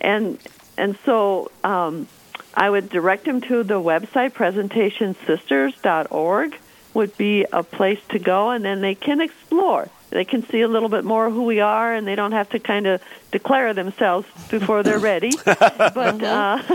and 0.00 0.38
and 0.78 0.96
so. 1.04 1.50
Um, 1.62 2.08
I 2.56 2.70
would 2.70 2.88
direct 2.88 3.26
them 3.26 3.42
to 3.42 3.62
the 3.62 3.74
website 3.74 4.32
presentationsisters.org 4.32 6.58
would 6.94 7.16
be 7.18 7.44
a 7.52 7.62
place 7.62 8.00
to 8.08 8.18
go 8.18 8.48
and 8.50 8.64
then 8.64 8.80
they 8.80 8.94
can 8.94 9.20
explore. 9.20 9.90
They 10.08 10.24
can 10.24 10.48
see 10.48 10.62
a 10.62 10.68
little 10.68 10.88
bit 10.88 11.04
more 11.04 11.28
who 11.30 11.42
we 11.42 11.60
are 11.60 11.92
and 11.92 12.06
they 12.06 12.14
don't 12.14 12.32
have 12.32 12.48
to 12.50 12.58
kind 12.58 12.86
of 12.86 13.02
declare 13.30 13.74
themselves 13.74 14.26
before 14.48 14.82
they're 14.82 14.98
ready. 14.98 15.32
but 15.44 16.22
uh, 16.22 16.62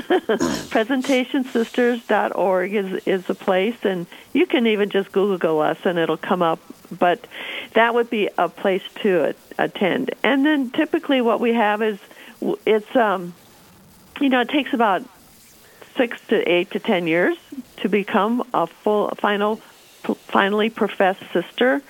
presentationsisters.org 0.69 2.75
is 2.75 3.01
is 3.07 3.27
a 3.29 3.33
place 3.33 3.83
and 3.83 4.05
you 4.33 4.45
can 4.45 4.67
even 4.67 4.91
just 4.91 5.11
google 5.11 5.59
us 5.59 5.79
and 5.85 5.97
it'll 5.97 6.17
come 6.17 6.43
up 6.43 6.59
but 6.91 7.25
that 7.73 7.95
would 7.95 8.11
be 8.11 8.29
a 8.37 8.47
place 8.49 8.83
to 9.01 9.33
attend. 9.57 10.13
And 10.23 10.45
then 10.45 10.69
typically 10.69 11.21
what 11.21 11.39
we 11.39 11.53
have 11.53 11.81
is 11.81 11.97
w- 12.39 12.59
it's 12.67 12.95
um 12.95 13.33
you 14.19 14.29
know, 14.29 14.41
it 14.41 14.49
takes 14.49 14.73
about 14.73 15.03
six 15.95 16.19
to 16.27 16.49
eight 16.49 16.71
to 16.71 16.79
ten 16.79 17.07
years 17.07 17.37
to 17.77 17.89
become 17.89 18.43
a 18.53 18.67
full 18.67 19.09
final 19.17 19.57
finally 19.57 20.69
professed 20.69 21.23
sister. 21.31 21.81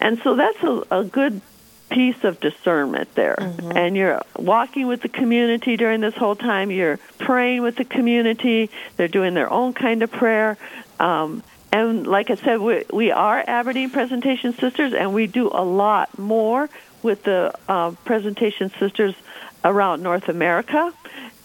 And 0.00 0.18
so 0.22 0.34
that's 0.34 0.62
a, 0.62 0.82
a 0.90 1.04
good 1.04 1.40
piece 1.90 2.24
of 2.24 2.40
discernment 2.40 3.14
there. 3.14 3.36
And 3.38 3.96
you're 3.96 4.20
walking 4.36 4.88
with 4.88 5.02
the 5.02 5.08
community 5.08 5.76
during 5.76 6.00
this 6.00 6.14
whole 6.14 6.34
time. 6.34 6.70
You're 6.70 6.98
praying 7.18 7.62
with 7.62 7.76
the 7.76 7.84
community. 7.84 8.70
They're 8.96 9.06
doing 9.06 9.34
their 9.34 9.52
own 9.52 9.74
kind 9.74 10.02
of 10.02 10.10
prayer. 10.10 10.56
Um, 10.98 11.42
and 11.74 12.06
like 12.06 12.30
i 12.30 12.36
said 12.36 12.60
we, 12.60 12.84
we 12.92 13.10
are 13.10 13.42
aberdeen 13.46 13.90
presentation 13.90 14.54
sisters 14.54 14.94
and 14.94 15.12
we 15.12 15.26
do 15.26 15.48
a 15.48 15.64
lot 15.64 16.16
more 16.18 16.70
with 17.02 17.24
the 17.24 17.52
uh, 17.68 17.90
presentation 18.04 18.70
sisters 18.78 19.14
around 19.64 20.02
north 20.02 20.28
america 20.28 20.92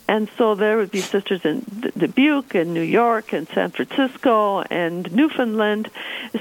and 0.09 0.27
so 0.39 0.55
there 0.55 0.75
would 0.77 0.89
be 0.89 1.01
sisters 1.01 1.45
in 1.45 1.63
Dubuque 1.95 2.55
and 2.55 2.73
New 2.73 2.81
York 2.81 3.31
and 3.31 3.47
San 3.49 3.69
Francisco 3.69 4.61
and 4.61 5.09
Newfoundland. 5.13 5.91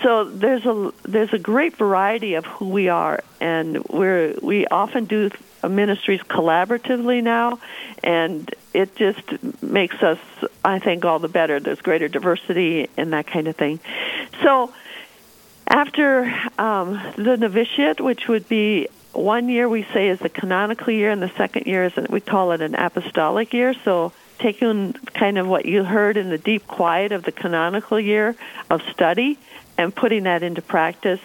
So 0.02 0.24
there's 0.24 0.64
a 0.64 0.90
there's 1.02 1.35
a 1.35 1.38
great 1.38 1.76
variety 1.76 2.33
of 2.33 2.46
who 2.46 2.70
we 2.70 2.88
are, 2.88 3.22
and 3.42 3.85
we're 3.85 4.35
we 4.40 4.66
often 4.68 5.04
do 5.04 5.31
ministries 5.68 6.22
collaboratively 6.22 7.22
now, 7.22 7.59
and 8.02 8.50
it 8.72 8.96
just 8.96 9.26
makes 9.62 10.02
us, 10.02 10.18
I 10.64 10.78
think, 10.78 11.04
all 11.04 11.18
the 11.18 11.28
better. 11.28 11.61
There's 11.61 11.83
greater 11.83 12.09
diversity 12.09 12.88
and 12.96 13.12
that 13.12 13.26
kind 13.26 13.48
of 13.48 13.57
thing. 13.57 13.81
So 14.42 14.72
after 15.66 16.24
um, 16.59 16.98
the 17.18 17.37
novitiate, 17.37 18.00
which 18.00 18.28
would 18.28 18.48
be 18.48 18.88
one 19.12 19.49
year 19.49 19.68
we 19.68 19.85
say 19.92 20.09
is 20.09 20.18
the 20.18 20.29
canonical 20.29 20.92
year, 20.92 21.11
and 21.11 21.23
the 21.23 21.33
second 21.37 21.66
year 21.66 21.85
is 21.85 21.92
we 22.09 22.21
call 22.21 22.53
it 22.53 22.61
an 22.61 22.75
apostolic 22.75 23.53
year. 23.53 23.75
So 23.85 24.12
taking 24.38 24.92
kind 24.92 25.38
of 25.38 25.49
what 25.49 25.66
you 25.66 25.85
heard 25.85 26.16
in 26.16 26.31
the 26.31 26.38
deep 26.38 26.66
quiet 26.66 27.12
of 27.12 27.25
the 27.25 27.33
canonical 27.33 27.99
year 27.99 28.37
of 28.71 28.83
study 28.92 29.38
and 29.77 29.94
putting 29.94 30.25
that 30.25 30.42
into 30.42 30.62
practice 30.62 31.21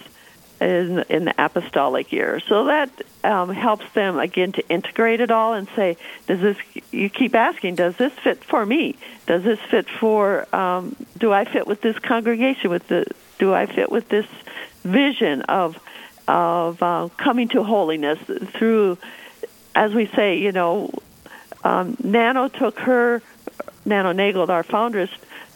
in, 0.62 1.00
in 1.10 1.26
the 1.26 1.34
apostolic 1.38 2.12
year. 2.12 2.39
So 2.39 2.65
that 2.65 2.89
um, 3.24 3.50
helps 3.50 3.89
them 3.93 4.17
again 4.17 4.54
to 4.54 4.67
integrate 4.69 5.19
it 5.19 5.32
all 5.32 5.54
and 5.54 5.67
say, 5.76 5.98
does 6.28 6.39
this? 6.39 6.58
You 6.91 7.10
keep 7.10 7.36
asking, 7.36 7.76
does 7.76 7.96
this 7.98 8.13
fit 8.13 8.43
for 8.43 8.65
me? 8.65 8.96
Does 9.26 9.43
this 9.43 9.60
fit 9.60 9.88
for? 9.89 10.48
Um, 10.56 10.96
do 11.17 11.34
I 11.34 11.46
fit 11.46 11.67
with 11.67 11.82
this 11.82 11.98
congregation? 12.00 12.69
With 12.69 12.88
the? 12.88 13.06
Do 13.39 13.54
I 13.54 13.65
fit 13.65 13.91
with 13.91 14.10
this 14.10 14.28
vision 14.84 15.41
of 15.43 15.83
of 16.28 16.82
uh, 16.82 17.10
coming 17.18 17.50
to 17.50 17.64
holiness 17.64 18.20
through? 18.54 18.98
As 19.76 19.94
we 19.94 20.06
say, 20.08 20.38
you 20.38 20.52
know, 20.52 20.92
um, 21.64 21.98
Nano 22.04 22.48
took 22.48 22.80
her, 22.80 23.22
Nano 23.86 24.12
Nagle, 24.12 24.50
our 24.52 24.64
foundress, 24.64 25.10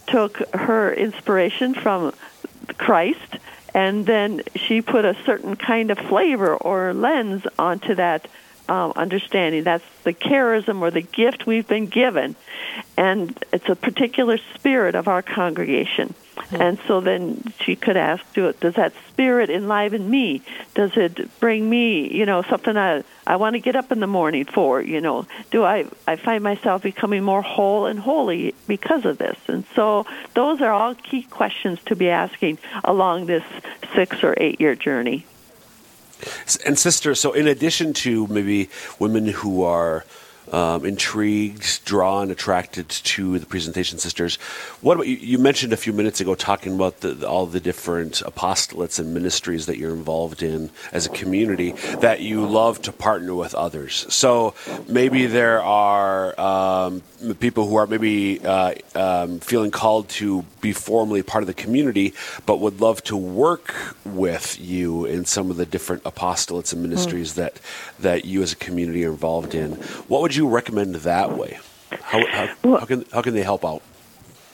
took 0.07 0.37
her 0.53 0.93
inspiration 0.93 1.73
from 1.73 2.13
Christ, 2.77 3.37
and 3.73 4.05
then 4.05 4.41
she 4.55 4.81
put 4.81 5.05
a 5.05 5.15
certain 5.25 5.55
kind 5.55 5.91
of 5.91 5.97
flavor 5.99 6.55
or 6.55 6.93
lens 6.93 7.43
onto 7.59 7.95
that 7.95 8.27
um, 8.69 8.93
understanding. 8.95 9.63
That's 9.63 9.85
the 10.03 10.13
charism 10.13 10.81
or 10.81 10.91
the 10.91 11.01
gift 11.01 11.45
we've 11.45 11.67
been 11.67 11.87
given, 11.87 12.35
and 12.97 13.37
it's 13.51 13.69
a 13.69 13.75
particular 13.75 14.37
spirit 14.55 14.95
of 14.95 15.07
our 15.07 15.21
congregation. 15.21 16.13
Hmm. 16.37 16.61
And 16.61 16.79
so 16.87 17.01
then 17.01 17.43
she 17.61 17.75
could 17.75 17.97
ask, 17.97 18.23
do 18.33 18.47
it, 18.47 18.59
does 18.59 18.75
that 18.75 18.93
spirit 19.09 19.49
enliven 19.49 20.09
me? 20.09 20.41
Does 20.75 20.95
it 20.95 21.39
bring 21.39 21.69
me, 21.69 22.13
you 22.13 22.25
know, 22.25 22.41
something 22.43 22.77
I, 22.77 23.03
I 23.25 23.35
want 23.35 23.55
to 23.55 23.59
get 23.59 23.75
up 23.75 23.91
in 23.91 23.99
the 23.99 24.07
morning 24.07 24.45
for? 24.45 24.81
You 24.81 25.01
know, 25.01 25.25
do 25.51 25.63
I, 25.63 25.85
I 26.07 26.15
find 26.15 26.43
myself 26.43 26.83
becoming 26.83 27.23
more 27.23 27.41
whole 27.41 27.85
and 27.85 27.99
holy 27.99 28.53
because 28.67 29.05
of 29.05 29.17
this? 29.17 29.37
And 29.47 29.65
so 29.75 30.05
those 30.33 30.61
are 30.61 30.71
all 30.71 30.95
key 30.95 31.23
questions 31.23 31.79
to 31.85 31.95
be 31.95 32.09
asking 32.09 32.59
along 32.83 33.25
this 33.25 33.43
six 33.95 34.23
or 34.23 34.33
eight 34.37 34.61
year 34.61 34.75
journey. 34.75 35.25
And 36.65 36.79
sister, 36.79 37.13
so 37.13 37.33
in 37.33 37.47
addition 37.47 37.93
to 37.93 38.25
maybe 38.27 38.69
women 38.99 39.27
who 39.27 39.63
are 39.63 40.03
um, 40.51 40.85
intrigued, 40.85 41.83
drawn, 41.85 42.31
attracted 42.31 42.89
to 42.89 43.39
the 43.39 43.45
presentation 43.45 43.97
sisters. 43.99 44.35
What 44.81 44.95
about 44.95 45.07
you? 45.07 45.15
You 45.15 45.37
mentioned 45.37 45.73
a 45.73 45.77
few 45.77 45.93
minutes 45.93 46.21
ago 46.21 46.35
talking 46.35 46.75
about 46.75 47.01
the, 47.01 47.27
all 47.27 47.45
the 47.45 47.59
different 47.59 48.21
apostolates 48.25 48.99
and 48.99 49.13
ministries 49.13 49.65
that 49.65 49.77
you're 49.77 49.93
involved 49.93 50.41
in 50.41 50.69
as 50.91 51.05
a 51.05 51.09
community 51.09 51.71
that 51.99 52.21
you 52.21 52.45
love 52.45 52.81
to 52.83 52.91
partner 52.91 53.33
with 53.33 53.53
others. 53.55 54.05
So 54.13 54.53
maybe 54.87 55.25
there 55.25 55.61
are 55.61 56.39
um, 56.39 57.01
people 57.39 57.67
who 57.67 57.75
are 57.75 57.87
maybe 57.87 58.39
uh, 58.43 58.75
um, 58.95 59.39
feeling 59.39 59.71
called 59.71 60.09
to 60.09 60.43
be 60.61 60.71
formally 60.71 61.23
part 61.23 61.43
of 61.43 61.47
the 61.47 61.53
community, 61.53 62.13
but 62.45 62.59
would 62.59 62.79
love 62.81 63.03
to 63.05 63.17
work 63.17 63.73
with 64.05 64.59
you 64.59 65.05
in 65.05 65.25
some 65.25 65.51
of 65.51 65.57
the 65.57 65.65
different 65.65 66.03
apostolates 66.03 66.73
and 66.73 66.81
ministries 66.81 67.33
mm. 67.33 67.35
that 67.35 67.59
that 67.99 68.25
you 68.25 68.41
as 68.41 68.53
a 68.53 68.55
community 68.55 69.03
are 69.05 69.11
involved 69.11 69.55
in. 69.55 69.73
What 70.07 70.21
would 70.21 70.35
you 70.35 70.36
recommend 70.45 70.95
that 70.95 71.37
way? 71.37 71.57
How, 72.01 72.27
how, 72.27 72.55
well, 72.63 72.79
how 72.79 72.85
can 72.85 73.05
how 73.13 73.21
can 73.21 73.33
they 73.33 73.43
help 73.43 73.63
out? 73.63 73.81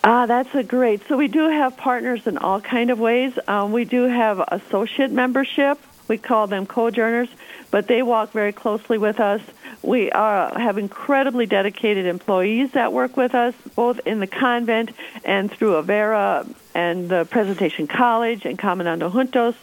Ah, 0.03 0.27
that's 0.27 0.53
a 0.53 0.63
great. 0.63 1.07
So 1.07 1.17
we 1.17 1.27
do 1.27 1.49
have 1.49 1.77
partners 1.77 2.27
in 2.27 2.37
all 2.37 2.61
kind 2.61 2.91
of 2.91 2.99
ways. 2.99 3.33
Um, 3.47 3.71
we 3.71 3.85
do 3.85 4.03
have 4.03 4.39
associate 4.39 5.11
membership. 5.11 5.79
We 6.09 6.17
call 6.17 6.47
them 6.47 6.65
co-journers, 6.65 7.29
but 7.71 7.87
they 7.87 8.03
walk 8.03 8.33
very 8.33 8.51
closely 8.51 8.97
with 8.97 9.21
us. 9.21 9.41
We 9.81 10.11
are, 10.11 10.57
have 10.59 10.77
incredibly 10.77 11.45
dedicated 11.45 12.05
employees 12.05 12.71
that 12.71 12.91
work 12.91 13.15
with 13.15 13.33
us, 13.33 13.53
both 13.75 14.01
in 14.05 14.19
the 14.19 14.27
convent 14.27 14.91
and 15.23 15.49
through 15.49 15.81
Avera 15.81 16.47
and 16.75 17.07
the 17.07 17.25
Presentation 17.25 17.87
College 17.87 18.45
and 18.45 18.59
Caminando 18.59 19.09
Juntos. 19.09 19.55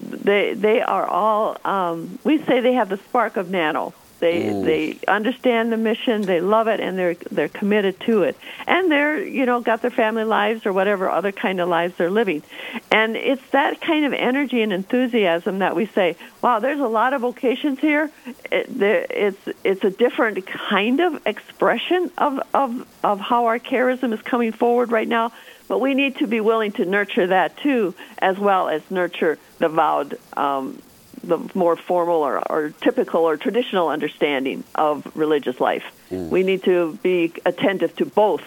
They 0.00 0.52
they 0.52 0.82
are 0.82 1.06
all. 1.06 1.56
Um, 1.64 2.18
we 2.24 2.38
say 2.44 2.60
they 2.60 2.74
have 2.74 2.90
the 2.90 2.98
spark 2.98 3.36
of 3.38 3.50
Nano. 3.50 3.94
They 4.18 4.44
mm. 4.44 4.64
they 4.64 4.98
understand 5.06 5.72
the 5.72 5.76
mission, 5.76 6.22
they 6.22 6.40
love 6.40 6.66
it, 6.68 6.80
and 6.80 6.98
they're 6.98 7.14
they're 7.14 7.48
committed 7.48 8.00
to 8.00 8.24
it. 8.24 8.36
And 8.66 8.90
they're 8.90 9.22
you 9.22 9.46
know 9.46 9.60
got 9.60 9.82
their 9.82 9.90
family 9.90 10.24
lives 10.24 10.66
or 10.66 10.72
whatever 10.72 11.08
other 11.08 11.32
kind 11.32 11.60
of 11.60 11.68
lives 11.68 11.94
they're 11.96 12.10
living. 12.10 12.42
And 12.90 13.16
it's 13.16 13.46
that 13.50 13.80
kind 13.80 14.04
of 14.04 14.12
energy 14.12 14.62
and 14.62 14.72
enthusiasm 14.72 15.60
that 15.60 15.76
we 15.76 15.86
say, 15.86 16.16
wow, 16.42 16.58
there's 16.58 16.80
a 16.80 16.88
lot 16.88 17.12
of 17.12 17.20
vocations 17.20 17.78
here. 17.78 18.10
It, 18.50 18.66
there, 18.78 19.06
it's 19.08 19.48
it's 19.62 19.84
a 19.84 19.90
different 19.90 20.46
kind 20.46 21.00
of 21.00 21.26
expression 21.26 22.10
of 22.18 22.40
of 22.52 22.86
of 23.04 23.20
how 23.20 23.46
our 23.46 23.58
charism 23.58 24.12
is 24.12 24.22
coming 24.22 24.52
forward 24.52 24.90
right 24.90 25.08
now. 25.08 25.32
But 25.68 25.80
we 25.80 25.94
need 25.94 26.16
to 26.16 26.26
be 26.26 26.40
willing 26.40 26.72
to 26.72 26.86
nurture 26.86 27.26
that 27.26 27.58
too, 27.58 27.94
as 28.18 28.38
well 28.38 28.68
as 28.68 28.82
nurture 28.90 29.38
the 29.58 29.68
vowed 29.68 30.18
um, 30.34 30.80
the 31.22 31.38
more 31.54 31.76
formal 31.76 32.22
or, 32.22 32.38
or, 32.50 32.70
typical 32.80 33.22
or 33.22 33.36
traditional 33.36 33.88
understanding 33.88 34.64
of 34.74 35.10
religious 35.16 35.60
life. 35.60 35.84
Mm. 36.10 36.28
We 36.28 36.42
need 36.42 36.64
to 36.64 36.98
be 37.02 37.32
attentive 37.44 37.96
to 37.96 38.06
both 38.06 38.42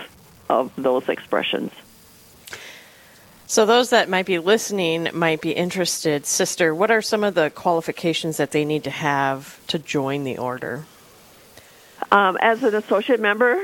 of 0.49 0.71
those 0.75 1.07
expressions. 1.09 1.71
So, 3.51 3.65
those 3.65 3.89
that 3.89 4.07
might 4.07 4.25
be 4.25 4.39
listening 4.39 5.09
might 5.13 5.41
be 5.41 5.51
interested. 5.51 6.25
Sister, 6.25 6.73
what 6.73 6.89
are 6.89 7.01
some 7.01 7.21
of 7.23 7.35
the 7.35 7.49
qualifications 7.49 8.37
that 8.37 8.51
they 8.51 8.63
need 8.63 8.85
to 8.85 8.89
have 8.89 9.59
to 9.67 9.77
join 9.77 10.23
the 10.23 10.37
order? 10.37 10.85
Um, 12.13 12.37
as 12.41 12.63
an 12.63 12.75
associate 12.75 13.19
member, 13.19 13.55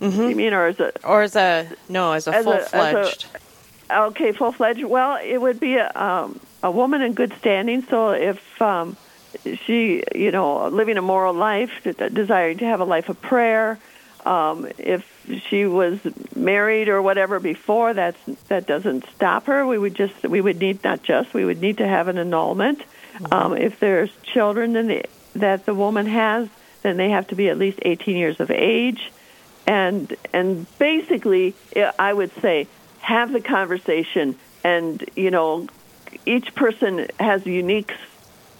mm-hmm. 0.00 0.28
you 0.28 0.36
mean, 0.36 0.52
or 0.52 0.66
as 0.66 0.78
a 0.78 0.92
or 1.06 1.22
as 1.22 1.36
a 1.36 1.68
no, 1.88 2.12
as 2.12 2.26
a 2.26 2.42
full 2.42 2.58
fledged. 2.58 3.26
Okay, 3.90 4.32
full 4.32 4.52
fledged. 4.52 4.84
Well, 4.84 5.18
it 5.22 5.38
would 5.38 5.58
be 5.58 5.76
a, 5.76 5.90
um, 5.94 6.38
a 6.64 6.70
woman 6.70 7.02
in 7.02 7.12
good 7.12 7.32
standing. 7.34 7.82
So 7.82 8.12
if 8.12 8.62
um, 8.62 8.96
she, 9.66 10.02
you 10.14 10.32
know, 10.32 10.68
living 10.68 10.96
a 10.96 11.02
moral 11.02 11.34
life, 11.34 11.70
desiring 11.84 12.58
to 12.58 12.64
have 12.64 12.80
a 12.80 12.84
life 12.84 13.10
of 13.10 13.20
prayer, 13.20 13.78
um, 14.24 14.66
if 14.78 15.06
she 15.48 15.66
was 15.66 16.00
married 16.34 16.88
or 16.88 17.02
whatever 17.02 17.38
before, 17.38 17.92
that's 17.92 18.18
that 18.48 18.66
doesn't 18.66 19.06
stop 19.14 19.44
her. 19.44 19.66
We 19.66 19.76
would 19.76 19.94
just 19.94 20.22
we 20.22 20.40
would 20.40 20.58
need 20.58 20.82
not 20.82 21.02
just 21.02 21.34
we 21.34 21.44
would 21.44 21.60
need 21.60 21.78
to 21.78 21.86
have 21.86 22.08
an 22.08 22.16
annulment. 22.16 22.78
Mm-hmm. 22.78 23.34
Um, 23.34 23.56
if 23.56 23.78
there's 23.78 24.10
children 24.22 24.74
in 24.74 24.86
the, 24.86 25.04
that 25.34 25.66
the 25.66 25.74
woman 25.74 26.06
has, 26.06 26.48
then 26.80 26.96
they 26.96 27.10
have 27.10 27.28
to 27.28 27.34
be 27.34 27.50
at 27.50 27.58
least 27.58 27.78
18 27.82 28.16
years 28.16 28.40
of 28.40 28.50
age, 28.50 29.12
and 29.66 30.16
and 30.32 30.66
basically, 30.78 31.54
I 31.98 32.10
would 32.10 32.32
say 32.40 32.66
have 33.00 33.30
the 33.30 33.42
conversation 33.42 34.36
and 34.64 35.04
you 35.14 35.30
know 35.30 35.68
each 36.26 36.54
person 36.54 37.06
has 37.18 37.46
a 37.46 37.50
unique 37.50 37.92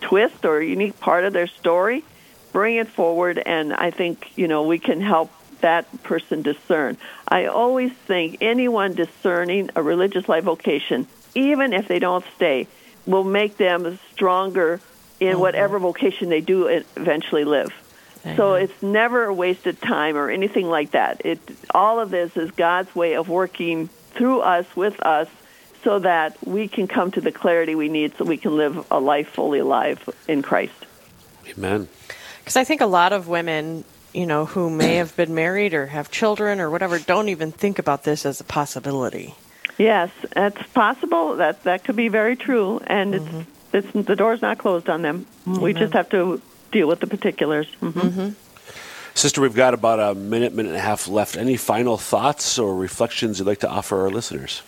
twist 0.00 0.44
or 0.44 0.58
a 0.58 0.66
unique 0.66 1.00
part 1.00 1.24
of 1.24 1.32
their 1.32 1.46
story. 1.46 2.04
Bring 2.52 2.76
it 2.76 2.88
forward, 2.88 3.42
and 3.44 3.72
I 3.72 3.90
think 3.90 4.32
you 4.36 4.46
know 4.46 4.62
we 4.64 4.78
can 4.78 5.00
help 5.00 5.32
that 5.60 6.02
person 6.02 6.42
discern. 6.42 6.96
I 7.26 7.46
always 7.46 7.92
think 7.92 8.38
anyone 8.40 8.94
discerning 8.94 9.70
a 9.74 9.82
religious 9.82 10.28
life 10.28 10.44
vocation, 10.44 11.06
even 11.34 11.72
if 11.72 11.88
they 11.88 11.98
don't 11.98 12.24
stay, 12.36 12.68
will 13.06 13.24
make 13.24 13.56
them 13.56 13.98
stronger 14.12 14.80
in 15.18 15.32
mm-hmm. 15.32 15.40
whatever 15.40 15.78
vocation 15.78 16.28
they 16.28 16.40
do 16.40 16.66
eventually 16.66 17.44
live. 17.44 17.72
So 18.36 18.54
it's 18.54 18.82
never 18.82 19.24
a 19.24 19.34
wasted 19.34 19.82
time 19.82 20.16
or 20.16 20.30
anything 20.30 20.66
like 20.66 20.92
that. 20.92 21.20
It 21.26 21.40
all 21.74 22.00
of 22.00 22.10
this 22.10 22.36
is 22.38 22.50
God's 22.52 22.94
way 22.94 23.16
of 23.16 23.28
working 23.28 23.88
through 24.12 24.40
us 24.40 24.64
with 24.74 24.98
us 25.02 25.28
so 25.84 25.98
that 26.00 26.36
we 26.46 26.66
can 26.66 26.88
come 26.88 27.10
to 27.12 27.20
the 27.20 27.30
clarity 27.30 27.74
we 27.74 27.88
need 27.88 28.16
so 28.16 28.24
we 28.24 28.38
can 28.38 28.56
live 28.56 28.86
a 28.90 28.98
life 28.98 29.28
fully 29.28 29.60
alive 29.60 30.08
in 30.26 30.42
Christ. 30.42 30.86
Amen. 31.46 31.88
Because 32.38 32.56
I 32.56 32.64
think 32.64 32.80
a 32.80 32.86
lot 32.86 33.12
of 33.12 33.28
women, 33.28 33.84
you 34.12 34.26
know, 34.26 34.46
who 34.46 34.70
may 34.70 34.96
have 34.96 35.14
been 35.16 35.34
married 35.34 35.74
or 35.74 35.86
have 35.86 36.10
children 36.10 36.60
or 36.60 36.70
whatever, 36.70 36.98
don't 36.98 37.28
even 37.28 37.52
think 37.52 37.78
about 37.78 38.04
this 38.04 38.26
as 38.26 38.40
a 38.40 38.44
possibility. 38.44 39.34
Yes, 39.78 40.10
that's 40.32 40.62
possible. 40.68 41.36
That 41.36 41.64
that 41.64 41.84
could 41.84 41.96
be 41.96 42.08
very 42.08 42.36
true, 42.36 42.80
and 42.86 43.14
mm-hmm. 43.14 43.40
it's 43.72 43.88
it's 43.94 44.06
the 44.06 44.14
door's 44.14 44.40
not 44.40 44.58
closed 44.58 44.88
on 44.88 45.02
them. 45.02 45.26
Amen. 45.46 45.60
We 45.60 45.72
just 45.72 45.94
have 45.94 46.08
to 46.10 46.40
deal 46.70 46.86
with 46.86 47.00
the 47.00 47.08
particulars. 47.08 47.66
Mm-hmm. 47.80 48.00
Mm-hmm. 48.00 48.28
Sister, 49.14 49.40
we've 49.40 49.54
got 49.54 49.74
about 49.74 50.00
a 50.00 50.14
minute, 50.14 50.54
minute 50.54 50.70
and 50.70 50.78
a 50.78 50.80
half 50.80 51.08
left. 51.08 51.36
Any 51.36 51.56
final 51.56 51.96
thoughts 51.96 52.58
or 52.58 52.74
reflections 52.74 53.38
you'd 53.38 53.46
like 53.46 53.60
to 53.60 53.68
offer 53.68 54.02
our 54.02 54.10
listeners? 54.10 54.62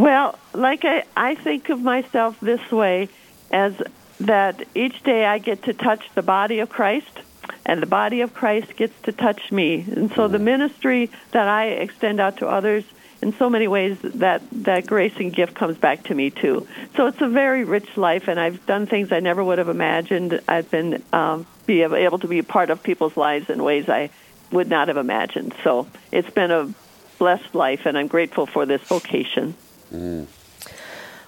Well, 0.00 0.38
like 0.54 0.86
I, 0.86 1.04
I 1.14 1.34
think 1.34 1.68
of 1.68 1.82
myself 1.82 2.40
this 2.40 2.72
way 2.72 3.10
as 3.50 3.74
that 4.18 4.66
each 4.74 5.02
day 5.02 5.26
I 5.26 5.36
get 5.36 5.64
to 5.64 5.74
touch 5.74 6.08
the 6.14 6.22
body 6.22 6.60
of 6.60 6.70
Christ 6.70 7.20
and 7.66 7.82
the 7.82 7.86
body 7.86 8.22
of 8.22 8.32
Christ 8.32 8.76
gets 8.76 8.98
to 9.02 9.12
touch 9.12 9.52
me. 9.52 9.84
And 9.94 10.10
so 10.12 10.26
the 10.26 10.38
ministry 10.38 11.10
that 11.32 11.46
I 11.46 11.66
extend 11.66 12.18
out 12.18 12.38
to 12.38 12.48
others 12.48 12.84
in 13.20 13.34
so 13.34 13.50
many 13.50 13.68
ways 13.68 13.98
that 14.00 14.40
that 14.64 14.86
grace 14.86 15.12
and 15.18 15.34
gift 15.34 15.52
comes 15.54 15.76
back 15.76 16.04
to 16.04 16.14
me 16.14 16.30
too. 16.30 16.66
So 16.96 17.04
it's 17.04 17.20
a 17.20 17.28
very 17.28 17.64
rich 17.64 17.98
life, 17.98 18.26
and 18.26 18.40
I've 18.40 18.64
done 18.64 18.86
things 18.86 19.12
I 19.12 19.20
never 19.20 19.44
would 19.44 19.58
have 19.58 19.68
imagined. 19.68 20.40
I've 20.48 20.70
been 20.70 21.02
um, 21.12 21.46
be 21.66 21.82
able 21.82 22.20
to 22.20 22.26
be 22.26 22.38
a 22.38 22.42
part 22.42 22.70
of 22.70 22.82
people's 22.82 23.18
lives 23.18 23.50
in 23.50 23.62
ways 23.62 23.90
I 23.90 24.08
would 24.50 24.70
not 24.70 24.88
have 24.88 24.96
imagined. 24.96 25.54
So 25.62 25.88
it's 26.10 26.30
been 26.30 26.50
a 26.50 26.72
blessed 27.18 27.54
life, 27.54 27.84
and 27.84 27.98
I'm 27.98 28.06
grateful 28.06 28.46
for 28.46 28.64
this 28.64 28.80
vocation. 28.80 29.54
Mm. 29.92 30.26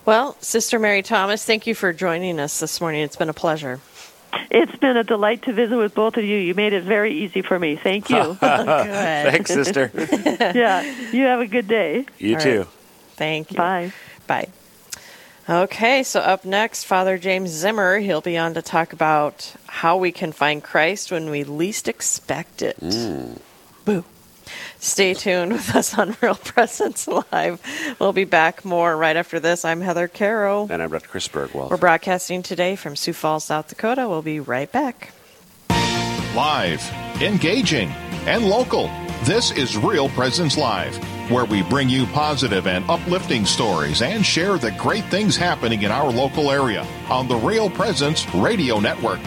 Well, 0.05 0.37
Sister 0.40 0.79
Mary 0.79 1.03
Thomas, 1.03 1.44
thank 1.44 1.66
you 1.66 1.75
for 1.75 1.92
joining 1.92 2.40
us 2.40 2.59
this 2.59 2.81
morning. 2.81 3.03
It's 3.03 3.16
been 3.16 3.29
a 3.29 3.35
pleasure. 3.35 3.81
It's 4.51 4.75
been 4.77 4.96
a 4.96 5.05
delight 5.05 5.42
to 5.42 5.53
visit 5.53 5.77
with 5.77 5.94
both 5.94 6.16
of 6.16 6.25
you. 6.25 6.37
You 6.37 6.55
made 6.55 6.72
it 6.72 6.85
very 6.85 7.12
easy 7.12 7.42
for 7.42 7.59
me. 7.59 7.77
Thank 7.77 8.11
you. 8.11 8.35
Thanks, 8.35 9.53
sister. 9.53 9.90
yeah, 9.94 10.83
you 11.12 11.25
have 11.25 11.40
a 11.40 11.46
good 11.46 11.68
day. 11.68 12.07
You 12.18 12.35
All 12.35 12.40
too. 12.40 12.59
Right. 12.59 12.68
Thank 13.12 13.51
you. 13.53 13.57
Bye. 13.59 13.92
Bye. 14.27 14.48
Okay, 15.48 16.03
so 16.03 16.20
up 16.20 16.44
next, 16.44 16.85
Father 16.85 17.18
James 17.18 17.51
Zimmer. 17.51 17.98
He'll 17.98 18.20
be 18.20 18.38
on 18.38 18.55
to 18.55 18.62
talk 18.62 18.92
about 18.92 19.55
how 19.66 19.96
we 19.96 20.12
can 20.12 20.33
find 20.33 20.62
Christ 20.62 21.11
when 21.11 21.31
we 21.31 21.44
least 21.44 21.88
expect 21.88 22.62
it. 22.62 22.79
Mm. 22.81 23.40
Boo. 23.85 24.05
Stay 24.78 25.14
tuned 25.14 25.52
with 25.52 25.74
us 25.74 25.96
on 25.96 26.16
Real 26.20 26.34
Presence 26.34 27.06
Live. 27.06 27.60
We'll 27.98 28.12
be 28.12 28.24
back 28.24 28.64
more 28.64 28.96
right 28.96 29.16
after 29.16 29.38
this. 29.38 29.64
I'm 29.64 29.80
Heather 29.80 30.08
Carroll. 30.08 30.68
And 30.70 30.82
I'm 30.82 30.90
Dr. 30.90 31.08
Chris 31.08 31.28
Burgwald. 31.28 31.70
We're 31.70 31.76
broadcasting 31.76 32.42
today 32.42 32.76
from 32.76 32.96
Sioux 32.96 33.12
Falls, 33.12 33.44
South 33.44 33.68
Dakota. 33.68 34.08
We'll 34.08 34.22
be 34.22 34.40
right 34.40 34.70
back. 34.70 35.12
Live, 36.34 36.82
engaging, 37.20 37.90
and 38.26 38.48
local. 38.48 38.90
This 39.24 39.52
is 39.52 39.76
Real 39.76 40.08
Presence 40.08 40.56
Live, 40.56 40.96
where 41.30 41.44
we 41.44 41.62
bring 41.62 41.88
you 41.88 42.06
positive 42.06 42.66
and 42.66 42.84
uplifting 42.90 43.44
stories 43.44 44.02
and 44.02 44.26
share 44.26 44.58
the 44.58 44.72
great 44.72 45.04
things 45.04 45.36
happening 45.36 45.82
in 45.82 45.92
our 45.92 46.10
local 46.10 46.50
area 46.50 46.86
on 47.08 47.28
the 47.28 47.36
Real 47.36 47.70
Presence 47.70 48.26
Radio 48.34 48.80
Network. 48.80 49.20